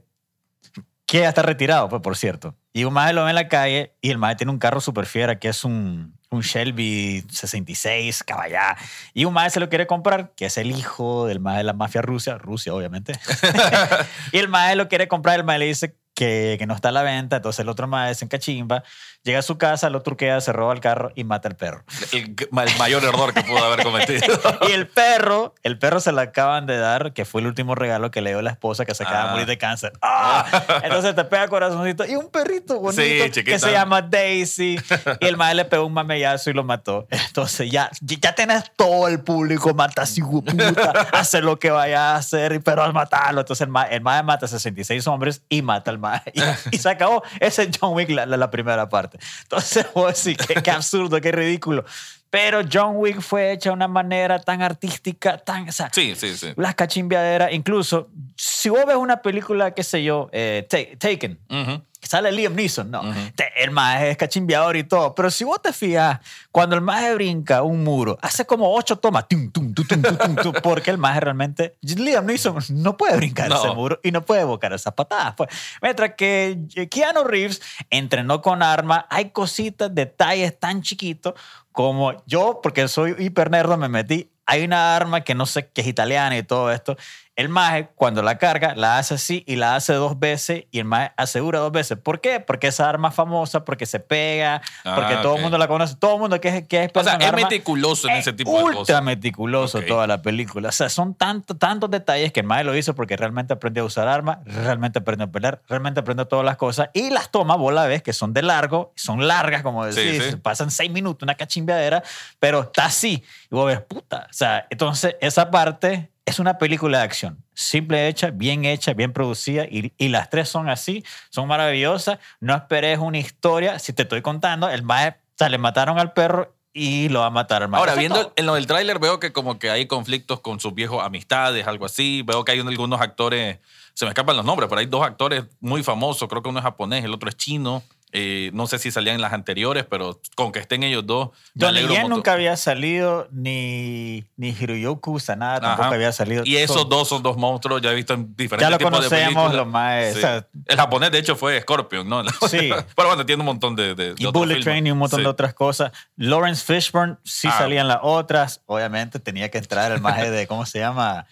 que 1.06 1.20
ya 1.20 1.30
está 1.30 1.42
retirado, 1.42 1.90
pues, 1.90 2.02
por 2.02 2.16
cierto. 2.16 2.56
Y 2.78 2.84
un 2.84 2.94
maje 2.94 3.12
lo 3.12 3.24
ve 3.24 3.32
en 3.32 3.36
la 3.36 3.48
calle 3.48 3.96
y 4.02 4.12
el 4.12 4.20
maje 4.20 4.36
tiene 4.36 4.52
un 4.52 4.60
carro 4.60 4.80
super 4.80 5.08
fiera 5.08 5.40
que 5.40 5.48
es 5.48 5.64
un, 5.64 6.16
un 6.30 6.42
Shelby 6.42 7.26
66 7.28 8.24
caballá. 8.24 8.78
Y 9.16 9.26
un 9.26 9.34
maje 9.34 9.50
se 9.50 9.60
lo 9.60 9.68
quiere 9.68 9.88
comprar, 9.88 10.34
que 10.36 10.46
es 10.46 10.60
el 10.60 10.70
hijo 10.70 11.26
del 11.26 11.40
maje 11.40 11.58
de 11.58 11.64
la 11.64 11.74
mafia 11.74 12.04
rusa, 12.04 12.38
Rusia, 12.38 12.76
obviamente. 12.76 13.14
y 14.32 14.38
el 14.38 14.48
maje 14.48 14.76
lo 14.76 14.88
quiere 14.90 15.08
comprar, 15.08 15.40
el 15.40 15.44
maje 15.44 15.58
le 15.58 15.66
dice 15.66 15.96
que, 16.18 16.56
que 16.58 16.66
no 16.66 16.74
está 16.74 16.90
a 16.90 16.92
la 16.92 17.04
venta, 17.04 17.36
entonces 17.36 17.60
el 17.60 17.70
otro 17.70 17.88
más 17.88 18.18
se 18.18 18.26
encachimba, 18.26 18.84
llega 19.22 19.38
a 19.38 19.44
su 19.44 19.60
casa, 19.60 19.92
lo 19.92 20.02
truquea, 20.02 20.42
se 20.42 20.52
roba 20.52 20.74
el 20.74 20.80
carro 20.80 21.12
y 21.14 21.24
mata 21.26 21.48
al 21.48 21.56
perro. 21.56 21.84
El, 22.12 22.36
el 22.40 22.78
mayor 22.80 23.04
error 23.04 23.36
que 23.36 23.44
pudo 23.44 23.64
haber 23.64 23.84
cometido. 23.84 24.26
y 24.68 24.72
el 24.72 24.88
perro, 24.88 25.54
el 25.62 25.78
perro 25.78 26.00
se 26.00 26.12
lo 26.12 26.20
acaban 26.22 26.66
de 26.66 26.78
dar, 26.78 27.14
que 27.14 27.24
fue 27.24 27.42
el 27.42 27.48
último 27.48 27.76
regalo 27.76 28.10
que 28.10 28.22
le 28.22 28.32
dio 28.32 28.42
la 28.42 28.50
esposa 28.50 28.84
que 28.84 28.96
se 28.96 29.04
acaba 29.04 29.20
de 29.24 29.28
Ah. 29.28 29.32
morir 29.34 29.46
de 29.46 29.58
cáncer. 29.60 29.94
¡Ah! 30.02 30.80
Entonces 30.84 31.14
te 31.14 31.24
pega 31.26 31.48
corazoncito 31.50 32.04
y 32.04 32.16
un 32.16 32.32
perrito 32.32 32.80
bonito 32.80 33.00
Sí, 33.00 33.44
que 33.44 33.60
se 33.60 33.72
llama 33.72 34.02
Daisy. 34.02 34.80
Y 35.20 35.26
el 35.28 35.38
madre 35.38 35.54
le 35.54 35.66
pegó 35.66 35.86
un 35.86 35.94
mamellazo 35.94 36.50
y 36.50 36.54
lo 36.54 36.64
mató. 36.64 37.06
Entonces 37.12 37.70
ya, 37.70 37.92
ya 38.02 38.34
tenés 38.34 38.64
todo 38.76 39.08
el 39.08 39.20
público, 39.22 39.72
matas 39.76 40.18
hijo 40.18 40.42
de 40.44 40.52
puta, 40.74 40.92
hace 41.14 41.42
lo 41.42 41.60
que 41.60 41.70
vaya 41.70 42.14
a 42.14 42.16
hacer, 42.16 42.60
pero 42.64 42.84
al 42.84 42.94
matarlo. 42.94 43.42
Entonces 43.42 43.66
el 43.66 43.72
madre, 43.72 43.96
el 43.98 44.02
mae 44.02 44.24
mata 44.24 44.48
a 44.48 44.50
66 44.50 45.06
hombres 45.06 45.44
y 45.48 45.62
mata 45.62 45.92
al 45.92 46.00
madre. 46.00 46.07
Y, 46.34 46.42
y 46.76 46.78
se 46.78 46.90
acabó. 46.90 47.24
Ese 47.40 47.64
es 47.64 47.70
John 47.80 47.94
Wick, 47.94 48.10
la, 48.10 48.26
la- 48.26 48.38
la 48.38 48.50
primera 48.52 48.88
parte. 48.90 49.20
Entonces, 49.44 49.86
vos 49.94 50.24
decís, 50.24 50.46
qué, 50.46 50.56
qué 50.62 50.72
absurdo, 50.72 51.20
qué 51.22 51.32
ridículo. 51.32 51.86
Pero 52.30 52.62
John 52.72 52.94
Wick 52.98 53.22
fue 53.22 53.54
hecha 53.54 53.70
de 53.70 53.74
una 53.76 53.88
manera 53.88 54.40
tan 54.40 54.62
artística, 54.62 55.38
tan... 55.38 55.70
O 55.70 55.72
sea, 55.72 55.90
Sí, 55.94 56.14
sí, 56.16 56.36
sí. 56.38 56.54
las 56.58 56.76
cachimbiaderas, 56.76 57.54
incluso 57.54 58.10
si 58.36 58.70
vos 58.70 58.86
ves 58.86 58.98
una 58.98 59.22
película, 59.22 59.72
qué 59.74 59.84
sé 59.84 60.04
yo, 60.04 60.30
eh, 60.34 60.68
Ta- 60.70 60.98
Taken, 61.00 61.40
Ujú. 61.50 61.82
sale 62.02 62.32
Liam 62.32 62.54
Neeson, 62.54 62.92
no, 62.92 63.02
Ujú. 63.02 63.14
te- 63.36 63.52
el 63.64 63.72
maje 63.72 64.12
es 64.12 64.18
cachimbiador 64.18 64.76
y 64.76 64.84
todo, 64.84 65.16
pero 65.16 65.32
si 65.32 65.44
vos 65.46 65.62
te 65.62 65.72
fijas, 65.74 66.20
cuando 66.52 66.76
el 66.76 66.82
maje 66.82 67.16
brinca 67.16 67.64
un 67.64 67.84
muro, 67.84 68.18
hace 68.22 68.46
como 68.46 68.74
ocho 68.76 68.98
tomas, 68.98 69.28
tum, 69.28 69.50
tum, 69.52 69.74
tum, 69.74 69.86
tum, 69.88 70.02
tum, 70.02 70.18
tum, 70.18 70.36
tum, 70.36 70.54
porque 70.62 70.92
el 70.92 70.98
maje 70.98 71.22
realmente, 71.22 71.78
Liam 71.82 72.26
Neeson 72.26 72.58
no 72.72 72.98
puede 72.98 73.16
brincar 73.16 73.50
No. 73.50 73.56
ese 73.64 73.74
muro 73.74 74.00
y 74.04 74.12
no 74.12 74.24
puede 74.26 74.42
evocar 74.42 74.74
esas 74.74 74.94
patadas. 74.94 75.34
Pues. 75.36 75.50
Mientras 75.82 76.14
que 76.16 76.60
Keanu 76.92 77.24
Reeves 77.24 77.62
entrenó 77.90 78.42
con 78.42 78.62
arma, 78.62 79.06
hay 79.10 79.30
cositas, 79.32 79.94
detalles 79.96 80.60
tan 80.60 80.82
chiquitos 80.82 81.34
como 81.78 82.24
yo, 82.26 82.60
porque 82.64 82.88
soy 82.88 83.14
hiper 83.20 83.52
nerdo, 83.52 83.78
me 83.78 83.88
metí. 83.88 84.32
Hay 84.48 84.64
una 84.64 84.96
arma 84.96 85.22
que 85.22 85.36
no 85.36 85.46
sé 85.46 85.70
que 85.70 85.82
es 85.82 85.88
italiana 85.88 86.36
y 86.36 86.42
todo 86.42 86.72
esto. 86.72 86.98
El 87.38 87.50
maje, 87.50 87.90
cuando 87.94 88.24
la 88.24 88.40
carga, 88.40 88.74
la 88.76 88.98
hace 88.98 89.14
así 89.14 89.44
y 89.46 89.58
la 89.58 89.76
hace 89.76 89.94
dos 89.94 90.18
veces 90.18 90.64
y 90.72 90.80
el 90.80 90.86
maje 90.86 91.12
asegura 91.18 91.60
dos 91.60 91.72
veces. 91.72 91.96
¿Por 91.96 92.20
qué? 92.20 92.40
Porque 92.40 92.66
esa 92.66 92.90
arma 92.90 93.10
es 93.10 93.14
famosa, 93.14 93.64
porque 93.64 93.86
se 93.86 94.00
pega, 94.00 94.60
porque 94.84 95.14
Ah, 95.14 95.22
todo 95.22 95.36
el 95.36 95.44
mundo 95.44 95.60
la 95.60 95.68
conoce. 95.68 95.96
Todo 95.98 96.16
el 96.16 96.20
mundo 96.22 96.42
que 96.42 96.48
es, 96.50 96.68
que 96.68 96.86
es 96.86 96.92
O 96.96 97.04
sea, 97.04 97.14
es 97.18 97.28
arma, 97.28 97.44
meticuloso 97.44 98.08
en 98.10 98.16
es 98.16 98.22
ese 98.22 98.34
tipo 98.34 98.58
de 98.58 98.64
ultra 98.64 98.80
cosas. 98.80 99.04
meticuloso 99.04 99.78
Ok. 99.78 99.86
toda 99.86 100.08
la 100.08 100.20
película. 100.24 100.70
O 100.70 100.72
sea, 100.72 100.90
son 100.90 101.14
tantos, 101.14 101.60
tantos 101.60 101.92
detalles 101.92 102.34
que 102.34 102.40
el 102.40 102.48
maje 102.48 102.64
lo 102.64 102.76
hizo 102.76 102.96
porque 102.96 103.16
realmente 103.16 103.54
aprendió 103.54 103.84
a 103.84 103.86
usar 103.86 104.08
armas, 104.08 104.40
realmente 104.46 104.98
aprendió 104.98 105.28
a 105.28 105.32
pelear, 105.32 105.62
realmente 105.70 106.00
aprendió 106.00 106.26
todas 106.26 106.44
las 106.44 106.58
cosas. 106.58 106.90
Y 106.94 107.12
las 107.12 107.30
toma, 107.30 107.56
vos 107.56 107.72
la 107.72 107.86
ves, 107.86 108.02
que 108.02 108.14
son 108.14 108.34
de 108.34 108.42
largo, 108.42 108.94
son 108.96 109.28
largas, 109.28 109.62
como 109.62 109.88
Sí, 109.92 110.02
decís, 110.04 110.24
sí. 110.32 110.36
pasan 110.38 110.72
seis 110.72 110.90
minutos, 110.90 111.22
una 111.22 111.36
cachimbeadera, 111.36 112.02
pero 112.40 112.62
está 112.62 112.86
así. 112.86 113.24
Y 113.52 113.56
vos 113.56 113.68
ves, 113.68 113.80
puta. 113.82 114.26
O 114.28 114.34
sea, 114.34 114.66
entonces 114.72 115.16
esa 115.22 115.52
parte 115.52 116.10
es 116.28 116.40
una 116.40 116.58
película 116.58 116.98
de 116.98 117.06
acción. 117.06 117.42
Simple 117.54 118.10
hecha, 118.10 118.32
bien 118.32 118.66
hecha, 118.66 118.94
bien 118.94 119.14
producida. 119.14 119.64
Y, 119.64 119.94
y 119.98 120.10
las 120.10 120.30
tres 120.30 120.50
son 120.50 120.68
así, 120.68 121.06
son 121.30 121.48
maravillosas. 121.48 122.20
No 122.42 122.54
esperes 122.54 123.00
una 123.00 123.18
historia. 123.18 123.80
Si 123.80 123.94
te 123.94 124.02
estoy 124.02 124.22
contando, 124.22 124.70
el 124.70 124.84
maje, 124.84 125.12
o 125.12 125.38
sea, 125.38 125.48
le 125.48 125.58
mataron 125.58 126.00
al 126.00 126.12
perro 126.12 126.54
y 126.74 127.08
lo 127.08 127.22
va 127.22 127.28
a 127.28 127.30
matar 127.30 127.64
al. 127.64 127.74
Ahora, 127.74 127.96
viendo 127.96 128.24
todo. 128.24 128.34
en 128.36 128.46
lo 128.46 128.56
del 128.56 128.68
tráiler 128.68 129.00
veo 129.00 129.22
que 129.22 129.32
como 129.32 129.58
que 129.58 129.70
hay 129.70 129.88
conflictos 129.88 130.42
con 130.42 130.60
sus 130.60 130.74
viejos 130.76 131.02
amistades, 131.02 131.66
algo 131.66 131.86
así. 131.86 132.24
Veo 132.24 132.44
que 132.44 132.52
hay 132.52 132.60
algunos 132.60 133.00
actores, 133.00 133.60
se 133.94 134.04
me 134.04 134.10
escapan 134.10 134.36
los 134.36 134.44
nombres, 134.44 134.68
pero 134.68 134.80
hay 134.80 134.86
dos 134.86 135.04
actores 135.04 135.46
muy 135.62 135.82
famosos. 135.82 136.28
Creo 136.28 136.44
que 136.44 136.50
uno 136.50 136.60
es 136.60 136.64
japonés, 136.64 137.06
el 137.06 137.14
otro 137.14 137.30
es 137.30 137.38
chino. 137.38 137.84
Eh, 138.20 138.50
no 138.52 138.66
sé 138.66 138.80
si 138.80 138.90
salían 138.90 139.14
en 139.18 139.22
las 139.22 139.32
anteriores, 139.32 139.86
pero 139.88 140.20
con 140.36 140.52
que 140.52 140.58
estén 140.58 140.82
ellos 140.82 141.06
dos. 141.06 141.30
Yen 141.54 141.86
montón. 141.88 142.10
nunca 142.10 142.34
había 142.34 142.58
salido, 142.58 143.28
ni, 143.32 144.26
ni 144.38 144.50
Hiroyoku 144.50 145.20
Sanada 145.20 145.60
tampoco 145.62 145.84
Ajá. 145.84 145.96
había 145.96 146.12
salido. 146.12 146.42
Y 146.44 146.58
esos 146.58 146.78
Son- 146.82 146.90
dos 146.90 147.08
son 147.08 147.22
dos 147.22 147.38
monstruos, 147.38 147.80
ya 147.80 147.92
he 147.92 147.96
visto 147.96 148.16
en 148.16 148.36
diferentes 148.36 148.66
Ya 148.66 148.72
lo 148.72 148.80
tipos 148.80 148.92
conocemos, 148.92 149.54
los 149.54 149.68
más. 149.68 150.14
Sí. 150.14 150.18
o 150.18 150.22
sea, 150.22 150.48
El 150.66 150.78
japonés, 150.78 151.12
de 151.12 151.20
hecho, 151.20 151.36
fue 151.36 151.62
Scorpion, 151.62 152.10
¿no? 152.10 152.24
Sí. 152.50 152.72
Pero 152.96 153.08
bueno, 153.10 153.24
tiene 153.26 153.42
un 153.42 153.46
montón 153.46 153.76
de. 153.76 153.94
de, 153.94 154.16
de 154.16 154.16
y 154.18 154.26
Bullet 154.26 154.56
filmes. 154.56 154.64
Train 154.64 154.88
y 154.88 154.92
un 154.92 154.98
montón 154.98 155.20
Sí. 155.20 155.24
de 155.24 155.30
otras 155.30 155.54
cosas. 155.54 155.92
Lawrence 156.16 156.64
Fishburne 156.66 157.18
sí 157.24 157.48
Ah. 157.52 157.56
salían 157.60 157.88
las 157.88 158.00
otras. 158.02 158.62
Obviamente 158.66 159.20
tenía 159.20 159.52
que 159.52 159.60
entrar 159.60 159.92
el 159.92 160.02
maje 160.02 160.32
de, 160.32 160.48
¿cómo 160.48 160.66
se 160.66 160.80
llama? 160.80 161.28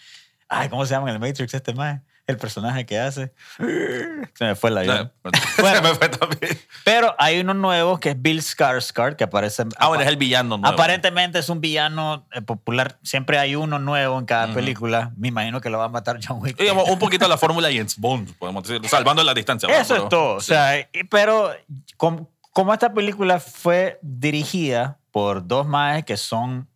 Ay, 0.48 0.68
¿cómo 0.68 0.86
se 0.86 0.94
llama 0.94 1.08
en 1.10 1.14
el 1.16 1.20
Matrix 1.20 1.52
este 1.52 1.74
maje? 1.74 2.00
El 2.26 2.38
personaje 2.38 2.84
que 2.86 2.98
hace. 2.98 3.32
Se 3.58 4.44
me 4.44 4.54
fue 4.56 4.70
el 4.70 4.78
avión. 4.78 5.12
Bueno, 5.60 5.82
me 5.82 5.94
fue 5.94 6.08
también. 6.08 6.58
Pero 6.84 7.14
hay 7.18 7.40
uno 7.40 7.54
nuevo 7.54 7.98
que 7.98 8.10
es 8.10 8.20
Bill 8.20 8.40
Skarsgård, 8.40 9.16
que 9.16 9.24
aparece... 9.24 9.64
Ah, 9.78 9.88
bueno, 9.88 10.02
es 10.02 10.08
el 10.08 10.16
villano 10.16 10.58
nuevo. 10.58 10.74
Aparentemente 10.74 11.38
es 11.38 11.48
un 11.48 11.60
villano 11.60 12.26
eh, 12.32 12.42
popular. 12.42 12.98
Siempre 13.02 13.38
hay 13.38 13.54
uno 13.54 13.78
nuevo 13.78 14.18
en 14.18 14.26
cada 14.26 14.52
película. 14.52 15.12
Me 15.16 15.28
imagino 15.28 15.60
que 15.60 15.70
lo 15.70 15.78
va 15.78 15.84
a 15.84 15.88
matar 15.88 16.18
John 16.22 16.40
Wick. 16.40 16.58
Digamos, 16.58 16.88
un 16.88 16.98
poquito 16.98 17.26
la 17.28 17.38
fórmula 17.38 17.68
James 17.68 17.96
Bond, 17.98 18.36
podemos 18.38 18.64
decir, 18.66 18.86
salvando 18.88 19.22
la 19.22 19.32
distancia. 19.34 19.68
Eso 19.68 19.94
¿verdad? 19.94 20.06
es 20.06 20.10
todo. 20.10 20.34
O 20.34 20.40
sea, 20.40 20.72
pero 21.10 21.52
com- 21.96 22.26
como 22.52 22.72
esta 22.72 22.92
película 22.92 23.38
fue 23.40 23.98
dirigida 24.02 24.98
por 25.10 25.46
dos 25.46 25.66
maes 25.66 26.04
que 26.04 26.16
son 26.16 26.68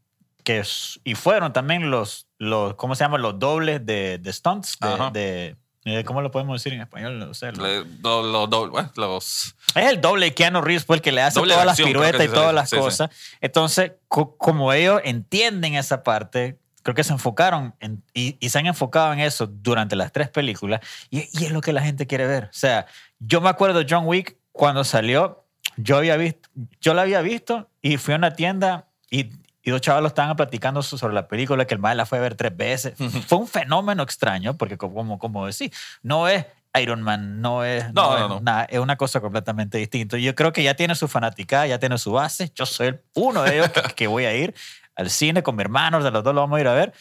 que 0.61 1.01
y 1.05 1.15
fueron 1.15 1.53
también 1.53 1.91
los 1.91 2.27
los 2.39 2.75
¿cómo 2.75 2.95
se 2.95 3.05
llama? 3.05 3.19
los 3.19 3.39
dobles 3.39 3.85
de, 3.85 4.19
de 4.19 4.33
stunts 4.33 4.77
de, 4.81 5.11
de- 5.13 5.57
eh, 5.85 6.05
¿cómo 6.05 6.21
lo 6.21 6.31
podemos 6.31 6.61
decir 6.63 6.75
en 6.75 6.83
español? 6.83 7.35
Sé, 7.35 7.53
lo- 7.53 7.65
Le- 7.67 7.85
lo- 8.03 8.47
lo- 8.47 8.71
bueno, 8.71 8.91
los, 8.97 9.55
es 9.75 9.87
el 9.91 10.01
doble 10.01 10.35
Keanu 10.35 10.61
Reeves, 10.61 10.85
pues, 10.85 10.99
el 10.99 11.03
que 11.03 11.11
le 11.13 11.23
hace 11.23 11.39
Doble 11.41 11.55
todas 11.55 11.65
las 11.67 11.73
acción, 11.73 11.89
piruetas 11.89 12.21
y 12.23 12.29
sí, 12.29 12.35
todas 12.35 12.51
sí, 12.51 12.55
las 12.55 12.71
sí, 12.71 12.77
cosas. 12.77 13.11
Entonces, 13.41 13.93
co- 14.09 14.37
como 14.37 14.73
ellos 14.75 15.01
entienden 15.05 15.75
esa 15.77 16.03
parte, 16.03 16.59
creo 16.83 16.95
que 16.95 17.03
se 17.03 17.13
enfocaron 17.15 17.75
en- 17.81 18.03
y, 18.13 18.37
y 18.41 18.51
se 18.51 18.59
han 18.59 18.67
enfocado 18.67 19.13
en 19.15 19.21
eso 19.21 19.47
durante 19.47 19.97
las 19.97 20.13
tres 20.13 20.29
películas 20.29 20.81
y, 21.11 21.21
y 21.33 21.47
es 21.47 21.51
lo 21.51 21.63
que 21.63 21.73
la 21.73 21.81
gente 21.83 22.07
quiere 22.07 22.27
ver. 22.27 22.45
O 22.45 22.49
sea, 22.53 22.85
yo 23.19 23.41
me 23.41 23.49
acuerdo 23.49 23.79
de 23.83 23.87
John 23.89 24.05
Wick 24.07 24.37
cuando 24.53 24.85
salió, 24.85 25.45
yo, 25.79 25.97
había 25.97 26.17
visto, 26.19 26.49
yo 26.83 26.93
la 26.93 27.03
había 27.03 27.23
visto 27.23 27.71
y 27.81 27.97
fui 27.97 28.13
a 28.13 28.19
una 28.19 28.35
tienda 28.35 28.87
y, 29.11 29.31
y 29.63 29.71
dos 29.71 29.81
chavalos 29.81 30.11
estaban 30.13 30.37
platicando 30.37 30.83
so- 30.83 30.97
sobre 30.99 31.15
la 31.15 31.29
película 31.29 31.67
que 31.67 31.75
el 31.75 31.81
mal 31.81 31.97
la 31.97 32.07
fue 32.07 32.19
a 32.19 32.21
ver 32.23 32.35
tres 32.35 32.57
veces. 32.57 32.95
Fue 33.29 33.39
un 33.39 33.47
fenómeno 33.49 34.03
extraño 34.03 34.57
porque 34.57 34.77
como, 34.79 35.19
como, 35.19 35.47
decís, 35.47 35.71
no 36.03 36.29
es 36.29 36.47
Iron 36.81 37.03
Man, 37.03 37.41
no 37.41 37.65
es, 37.65 37.93
No, 37.93 38.15
es 38.17 38.21
no, 38.23 38.29
no. 38.29 38.41
nada, 38.41 38.65
es 38.65 38.79
una 38.79 38.97
cosa 38.97 39.21
completamente 39.21 39.77
distinta. 39.79 40.17
Yo 40.19 40.35
creo 40.35 40.53
que 40.53 40.63
ya 40.63 40.75
tiene 40.75 40.95
su 40.95 41.09
fanaticada, 41.09 41.67
ya 41.67 41.79
tiene 41.79 41.99
su 41.99 42.13
base. 42.13 42.51
Yo 42.55 42.65
soy 42.65 42.99
uno 43.15 43.43
de 43.43 43.55
ellos 43.57 43.69
que, 43.71 43.83
que 43.95 44.07
voy 44.07 44.25
a 44.25 44.35
ir 44.35 44.55
al 44.95 45.11
cine 45.11 45.43
con 45.43 45.57
mi 45.57 45.63
hermano, 45.63 46.03
de 46.03 46.11
los 46.11 46.23
dos 46.23 46.35
lo 46.35 46.41
vamos 46.43 46.59
a 46.59 46.61
ir 46.61 46.69
a 46.69 46.75
ver 46.75 46.93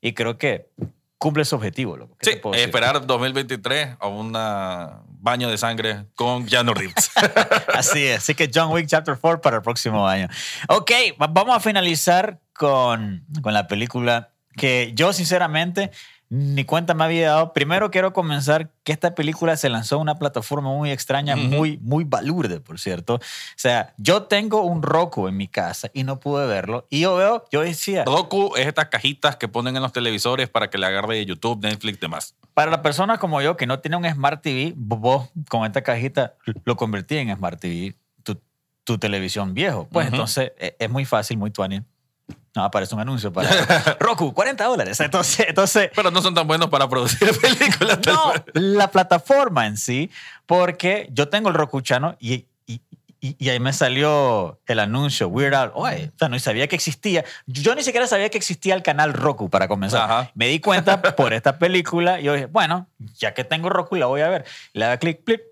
y 0.00 0.12
creo 0.14 0.38
que 0.38 0.68
cumple 1.18 1.44
su 1.44 1.56
objetivo. 1.56 1.96
loco. 1.96 2.16
¿Qué 2.20 2.30
Sí, 2.32 2.40
decir? 2.42 2.66
esperar 2.66 3.04
2023 3.06 3.96
a 4.00 4.06
un 4.06 4.32
baño 5.20 5.50
de 5.50 5.58
sangre 5.58 6.06
con 6.14 6.46
Keanu 6.46 6.74
Reeves. 6.74 7.10
Así 7.74 8.04
es. 8.06 8.18
Así 8.18 8.34
que 8.34 8.50
John 8.54 8.70
Wick 8.72 8.86
Chapter 8.86 9.18
4 9.20 9.40
para 9.40 9.56
el 9.56 9.62
próximo 9.62 10.06
año. 10.06 10.28
Ok, 10.68 10.90
va- 11.20 11.26
vamos 11.26 11.56
a 11.56 11.60
finalizar 11.60 12.40
con, 12.54 13.24
con 13.42 13.52
la 13.52 13.66
película 13.66 14.30
que 14.56 14.92
yo 14.94 15.12
sinceramente 15.12 15.90
ni 16.30 16.64
cuenta 16.64 16.92
me 16.94 17.04
había 17.04 17.28
dado. 17.30 17.52
Primero 17.54 17.90
quiero 17.90 18.12
comenzar 18.12 18.70
que 18.84 18.92
esta 18.92 19.14
película 19.14 19.56
se 19.56 19.68
lanzó 19.70 19.96
en 19.96 20.02
una 20.02 20.18
plataforma 20.18 20.70
muy 20.72 20.90
extraña, 20.90 21.34
Ujú. 21.34 21.44
muy, 21.44 21.78
muy 21.78 22.04
balurde, 22.04 22.60
por 22.60 22.78
cierto. 22.78 23.14
O 23.14 23.20
sea, 23.56 23.94
yo 23.96 24.24
tengo 24.24 24.62
un 24.62 24.82
Roku 24.82 25.26
en 25.28 25.36
mi 25.36 25.48
casa 25.48 25.90
y 25.94 26.04
no 26.04 26.20
pude 26.20 26.46
verlo. 26.46 26.86
Y 26.90 27.00
yo 27.00 27.16
veo, 27.16 27.44
yo 27.50 27.62
decía, 27.62 28.04
Roku 28.04 28.54
es 28.56 28.66
estas 28.66 28.88
cajitas 28.88 29.36
que 29.36 29.48
ponen 29.48 29.74
en 29.76 29.82
los 29.82 29.92
televisores 29.92 30.48
para 30.50 30.68
que 30.68 30.76
le 30.78 30.86
agarre 30.86 31.24
YouTube, 31.24 31.62
Netflix 31.62 31.98
demás. 32.00 32.34
para 32.52 32.70
las 32.70 32.80
personas 32.80 33.18
como 33.18 33.40
yo 33.40 33.56
que 33.56 33.66
no 33.66 33.78
tienen 33.78 34.04
un 34.04 34.10
Smart 34.12 34.42
TV, 34.42 34.74
vos 34.76 35.28
con 35.48 35.64
esta 35.64 35.82
cajita 35.82 36.34
lo 36.64 36.76
convertí 36.76 37.16
en 37.16 37.34
Smart 37.34 37.58
TV, 37.58 37.94
tu, 38.22 38.38
tu 38.84 38.98
televisión 38.98 39.54
viejo. 39.54 39.88
Pues 39.90 40.06
Ujú. 40.08 40.14
entonces 40.16 40.52
e- 40.58 40.76
es 40.78 40.90
muy 40.90 41.04
fácil, 41.06 41.38
muy 41.38 41.50
tuani. 41.50 41.82
No, 42.58 42.64
aparece 42.64 42.92
un 42.94 43.00
anuncio 43.00 43.32
para 43.32 43.48
Roku, 44.00 44.34
40 44.34 44.64
dólares. 44.64 44.98
Entonces, 44.98 45.46
entonces 45.48 45.90
Pero 45.94 46.10
no 46.10 46.20
son 46.22 46.34
tan 46.34 46.46
buenos 46.48 46.68
para 46.68 46.88
producir 46.88 47.30
películas. 47.40 48.00
no, 48.04 48.32
la 48.54 48.90
plataforma 48.90 49.66
en 49.66 49.76
sí, 49.76 50.10
porque 50.44 51.08
yo 51.12 51.28
tengo 51.28 51.48
el 51.50 51.54
Roku 51.54 51.80
Channel 51.80 52.16
y, 52.18 52.46
y, 52.66 52.80
y- 53.20 53.36
y 53.38 53.48
ahí 53.48 53.60
me 53.60 53.72
salió 53.72 54.58
el 54.66 54.78
anuncio 54.80 55.28
Weird 55.28 55.54
Al. 55.54 55.70
Oye, 55.74 56.10
o 56.14 56.18
sea, 56.18 56.28
no 56.28 56.38
sabía 56.40 56.66
que 56.66 56.74
existía. 56.76 57.24
Yo 57.46 57.74
ni 57.76 57.82
siquiera 57.82 58.06
sabía 58.08 58.28
que 58.28 58.38
existía 58.38 58.74
el 58.74 58.82
canal 58.82 59.12
Roku 59.12 59.48
para 59.50 59.68
comenzar. 59.68 60.02
Ajá. 60.10 60.30
Me 60.34 60.48
di 60.48 60.58
cuenta 60.60 61.00
por 61.16 61.32
esta 61.32 61.58
película 61.58 62.20
y 62.20 62.24
yo 62.24 62.32
dije, 62.34 62.46
bueno, 62.46 62.88
ya 63.18 63.34
que 63.34 63.44
tengo 63.44 63.68
Roku, 63.68 63.94
la 63.96 64.06
voy 64.06 64.20
a 64.22 64.28
ver. 64.28 64.44
Le 64.72 64.84
da 64.86 64.96
clic, 64.98 65.22
clic, 65.24 65.42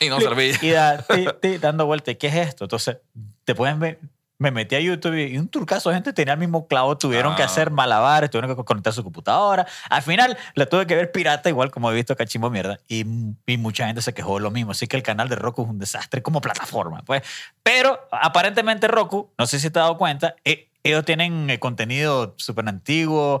Y 0.00 0.08
no 0.08 0.16
clic, 0.16 0.28
servía. 0.28 0.58
y 0.62 0.70
da 0.70 0.98
ti, 0.98 1.26
ti, 1.40 1.58
dando 1.58 1.86
vuelta. 1.86 2.10
¿Y 2.10 2.16
qué 2.16 2.26
es 2.26 2.34
esto? 2.48 2.64
Entonces, 2.64 2.96
te 3.44 3.54
pueden 3.54 3.78
ver 3.78 3.98
me 4.44 4.50
metí 4.50 4.74
a 4.76 4.80
YouTube 4.80 5.14
y 5.16 5.38
un 5.38 5.48
turcaso 5.48 5.88
de 5.88 5.96
gente 5.96 6.12
tenía 6.12 6.34
el 6.34 6.38
mismo 6.40 6.66
clavo, 6.68 6.96
tuvieron 6.98 7.34
que 7.34 7.42
Ah. 7.42 7.46
hacer 7.46 7.70
malabares, 7.70 8.30
tuvieron 8.30 8.54
que 8.54 8.62
conectar 8.64 8.92
su 8.92 9.02
computadora. 9.02 9.66
Al 9.90 10.02
final 10.02 10.36
la 10.54 10.66
tuve 10.66 10.86
que 10.86 10.94
ver 10.94 11.10
pirata, 11.10 11.48
igual 11.48 11.70
como 11.70 11.90
he 11.90 11.94
visto 11.94 12.14
Cachimbo 12.14 12.50
Mierda, 12.50 12.78
y, 12.88 13.04
y 13.46 13.56
mucha 13.56 13.86
gente 13.86 14.02
se 14.02 14.12
quejó 14.14 14.34
de 14.36 14.42
lo 14.42 14.50
mismo. 14.50 14.72
Así 14.72 14.86
que 14.86 14.96
el 14.96 15.02
canal 15.02 15.28
de 15.28 15.36
Roku 15.36 15.62
es 15.62 15.68
un 15.68 15.78
desastre 15.78 16.22
como 16.22 16.40
plataforma. 16.40 17.02
Pues. 17.04 17.22
Pero 17.62 17.98
aparentemente 18.12 18.86
Roku, 18.88 19.30
no 19.38 19.46
sé 19.46 19.58
si 19.58 19.70
te 19.70 19.78
has 19.78 19.84
dado 19.84 19.96
cuenta, 19.98 20.34
eh, 20.44 20.68
ellos 20.82 21.04
tienen 21.06 21.48
eh, 21.48 21.58
contenido 21.58 22.34
súper 22.36 22.68
antiguo, 22.68 23.40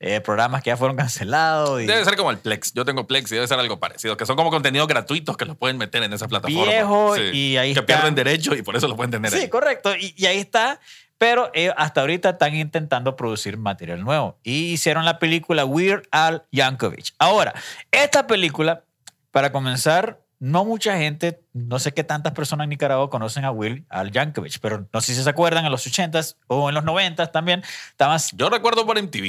eh, 0.00 0.20
programas 0.20 0.62
que 0.62 0.68
ya 0.70 0.76
fueron 0.76 0.96
cancelados. 0.96 1.80
Y 1.82 1.86
Debe 1.86 2.04
ser 2.04 2.16
como 2.16 2.30
el 2.30 2.38
Plex. 2.38 2.72
Yo 2.74 2.84
tengo 2.84 3.06
Plex 3.06 3.30
y 3.32 3.36
debe 3.36 3.46
ser 3.46 3.58
algo 3.58 3.78
parecido, 3.80 4.16
que 4.16 4.26
son 4.26 4.36
como 4.36 4.50
contenidos 4.50 4.86
gratuitos 4.88 5.36
que 5.36 5.44
los 5.44 5.56
pueden 5.56 5.78
meter 5.78 6.02
en 6.02 6.12
esa 6.12 6.28
plataforma. 6.28 6.70
Viejo, 6.70 7.16
y 7.16 7.56
ahí 7.56 7.72
Que 7.72 7.80
está. 7.80 7.86
pierden 7.86 8.14
derecho 8.14 8.54
y 8.54 8.62
por 8.62 8.76
eso 8.76 8.88
lo 8.88 8.96
pueden 8.96 9.10
tener 9.12 9.30
Sí, 9.30 9.38
ahí. 9.38 9.48
correcto. 9.48 9.94
Y, 9.96 10.14
y 10.16 10.26
ahí 10.26 10.38
está. 10.38 10.80
Pero 11.16 11.50
eh, 11.54 11.72
hasta 11.76 12.00
ahorita 12.00 12.30
están 12.30 12.54
intentando 12.56 13.14
producir 13.16 13.56
material 13.56 14.02
nuevo. 14.02 14.36
Y 14.42 14.72
hicieron 14.72 15.04
la 15.04 15.18
película 15.20 15.64
Weird 15.64 16.02
Al 16.10 16.44
Yankovic. 16.50 17.14
Ahora, 17.18 17.54
esta 17.92 18.26
película, 18.26 18.82
para 19.30 19.52
comenzar, 19.52 20.20
no 20.44 20.66
mucha 20.66 20.98
gente, 20.98 21.40
no 21.54 21.78
sé 21.78 21.92
qué 21.92 22.04
tantas 22.04 22.34
personas 22.34 22.64
en 22.64 22.70
Nicaragua 22.70 23.08
conocen 23.08 23.46
a 23.46 23.50
Weird 23.50 23.84
Al 23.88 24.10
Yankovic, 24.10 24.58
pero 24.60 24.86
no 24.92 25.00
sé 25.00 25.14
si 25.14 25.22
se 25.22 25.30
acuerdan, 25.30 25.64
en 25.64 25.72
los 25.72 25.86
80s 25.86 26.36
o 26.48 26.68
en 26.68 26.74
los 26.74 26.84
90s 26.84 27.32
también, 27.32 27.62
estaban 27.88 28.20
Yo 28.34 28.50
recuerdo 28.50 28.84
por 28.84 29.02
MTV. 29.02 29.24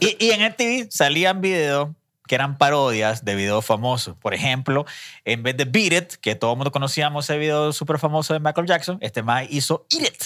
y, 0.00 0.16
y 0.18 0.30
en 0.30 0.42
MTV 0.42 0.90
salían 0.90 1.40
videos 1.40 1.88
que 2.28 2.34
eran 2.34 2.58
parodias 2.58 3.24
de 3.24 3.34
videos 3.34 3.64
famosos. 3.64 4.14
Por 4.18 4.34
ejemplo, 4.34 4.84
en 5.24 5.42
vez 5.42 5.56
de 5.56 5.64
Beat 5.64 5.92
It, 5.92 6.12
que 6.20 6.34
todo 6.34 6.52
el 6.52 6.58
mundo 6.58 6.70
conocíamos 6.70 7.24
ese 7.24 7.38
video 7.38 7.72
súper 7.72 7.98
famoso 7.98 8.34
de 8.34 8.40
Michael 8.40 8.66
Jackson, 8.66 8.98
este 9.00 9.22
mae 9.22 9.48
hizo 9.50 9.86
Eat 9.90 10.02
It. 10.02 10.24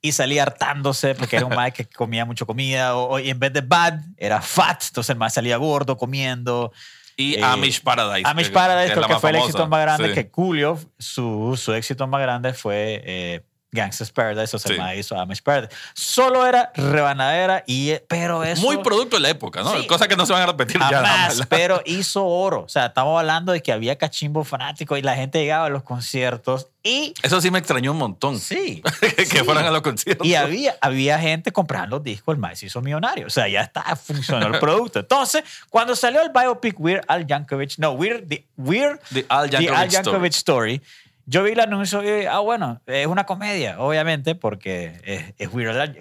Y 0.00 0.12
salía 0.12 0.44
hartándose 0.44 1.14
porque 1.14 1.36
era 1.36 1.44
un 1.44 1.54
mae 1.54 1.72
que 1.72 1.84
comía 1.84 2.24
mucho 2.24 2.46
comida. 2.46 2.96
O, 2.96 3.18
y 3.18 3.28
en 3.28 3.38
vez 3.38 3.52
de 3.52 3.60
Bad, 3.60 4.00
era 4.16 4.40
Fat. 4.40 4.84
Entonces 4.86 5.10
el 5.10 5.18
mae 5.18 5.28
salía 5.28 5.58
gordo, 5.58 5.98
comiendo. 5.98 6.72
Y 7.16 7.34
Eh, 7.36 7.42
Amish 7.44 7.82
Paradise. 7.82 8.28
Amish 8.28 8.52
Paradise 8.52 8.94
que 8.94 9.00
que 9.00 9.14
fue 9.18 9.30
el 9.30 9.36
éxito 9.36 9.66
más 9.68 9.80
grande 9.82 10.08
Sí. 10.08 10.14
que 10.14 10.30
Julio, 10.30 10.78
su, 10.98 11.54
su 11.56 11.72
éxito 11.72 12.06
más 12.06 12.20
grande 12.20 12.52
fue 12.52 13.02
eh, 13.04 13.42
Gangsta's 13.72 14.10
Paradise, 14.10 14.56
o 14.56 14.60
el 14.70 14.76
Sí. 14.76 14.98
hizo 14.98 15.18
Amish 15.18 15.42
Paradise. 15.42 15.74
Solo 15.94 16.46
era 16.46 16.72
rebanadera, 16.74 17.64
y, 17.66 17.90
eh, 17.90 18.04
pero 18.08 18.44
eso... 18.44 18.62
Muy 18.62 18.78
producto 18.78 19.16
de 19.16 19.22
la 19.22 19.30
época, 19.30 19.62
¿no? 19.62 19.78
Sí. 19.80 19.86
Cosas 19.86 20.08
que 20.08 20.16
no 20.16 20.24
se 20.24 20.32
van 20.32 20.42
a 20.42 20.46
repetir 20.46 20.78
ya. 20.78 20.88
Jamás, 20.88 21.32
jamás. 21.32 21.46
pero 21.48 21.82
hizo 21.84 22.24
oro. 22.24 22.62
O 22.62 22.68
sea, 22.68 22.86
estamos 22.86 23.18
hablando 23.18 23.52
de 23.52 23.62
que 23.62 23.72
había 23.72 23.96
cachimbo 23.96 24.44
fanático 24.44 24.96
y 24.96 25.02
la 25.02 25.16
gente 25.16 25.38
llegaba 25.40 25.66
a 25.66 25.68
los 25.68 25.82
conciertos 25.82 26.68
y... 26.82 27.14
Eso 27.22 27.40
sí 27.40 27.50
me 27.50 27.58
extrañó 27.58 27.90
un 27.90 27.98
montón. 27.98 28.38
Sí. 28.38 28.82
que 29.00 29.26
sí. 29.26 29.38
fueran 29.38 29.66
a 29.66 29.70
los 29.70 29.82
conciertos. 29.82 30.26
Y 30.26 30.36
había, 30.36 30.76
había 30.80 31.18
gente 31.18 31.52
comprando 31.52 31.96
los 31.96 32.04
discos, 32.04 32.34
el 32.34 32.40
maíz 32.40 32.62
hizo 32.62 32.80
millonario. 32.80 33.26
O 33.26 33.30
sea, 33.30 33.48
ya 33.48 33.62
está, 33.62 33.96
funcionó 33.96 34.46
el 34.46 34.58
producto. 34.60 35.00
Entonces, 35.00 35.42
cuando 35.68 35.96
salió 35.96 36.22
el 36.22 36.30
biopic 36.30 36.78
Weird 36.78 37.04
Al 37.08 37.26
Yankovic, 37.26 37.78
no, 37.78 37.92
Weird, 37.92 38.28
the, 38.28 38.46
Weird, 38.56 39.00
The 39.12 39.26
Al 39.28 39.50
the 39.50 39.56
Yankovic 39.56 39.78
Al 39.78 39.88
Yankovic 39.88 40.32
Story. 40.32 40.82
Yo 41.26 41.42
vi 41.42 41.50
el 41.52 41.60
anuncio 41.60 42.02
y, 42.02 42.26
ah, 42.26 42.38
bueno, 42.38 42.80
es 42.86 43.06
una 43.06 43.26
comedia, 43.26 43.80
obviamente, 43.80 44.34
porque 44.36 45.00
es, 45.04 45.34
es 45.38 45.52
Weird 45.52 45.76
Al, 45.76 45.98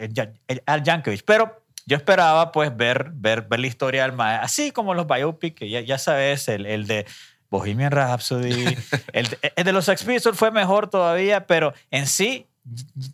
Al- 0.47 0.63
Al 0.65 0.83
Yankovic. 0.83 1.23
Pero 1.25 1.63
yo 1.87 1.97
esperaba, 1.97 2.51
pues, 2.51 2.75
ver, 2.75 3.09
ver, 3.13 3.41
ver 3.41 3.59
la 3.59 3.67
historia 3.67 4.03
del 4.03 4.13
mae, 4.13 4.37
así 4.37 4.71
como 4.71 4.93
los 4.93 5.07
biopics, 5.07 5.55
que 5.57 5.69
ya, 5.69 5.81
ya 5.81 5.97
sabes, 5.97 6.47
el, 6.47 6.65
el 6.67 6.85
de 6.87 7.05
Bohemian 7.49 7.91
Rhapsody, 7.91 8.75
el, 9.13 9.27
de- 9.29 9.53
el 9.55 9.63
de 9.63 9.71
los 9.71 9.85
Sex 9.85 10.03
Pistols 10.03 10.37
fue 10.37 10.51
mejor 10.51 10.89
todavía, 10.89 11.47
pero 11.47 11.73
en 11.91 12.05
sí, 12.07 12.47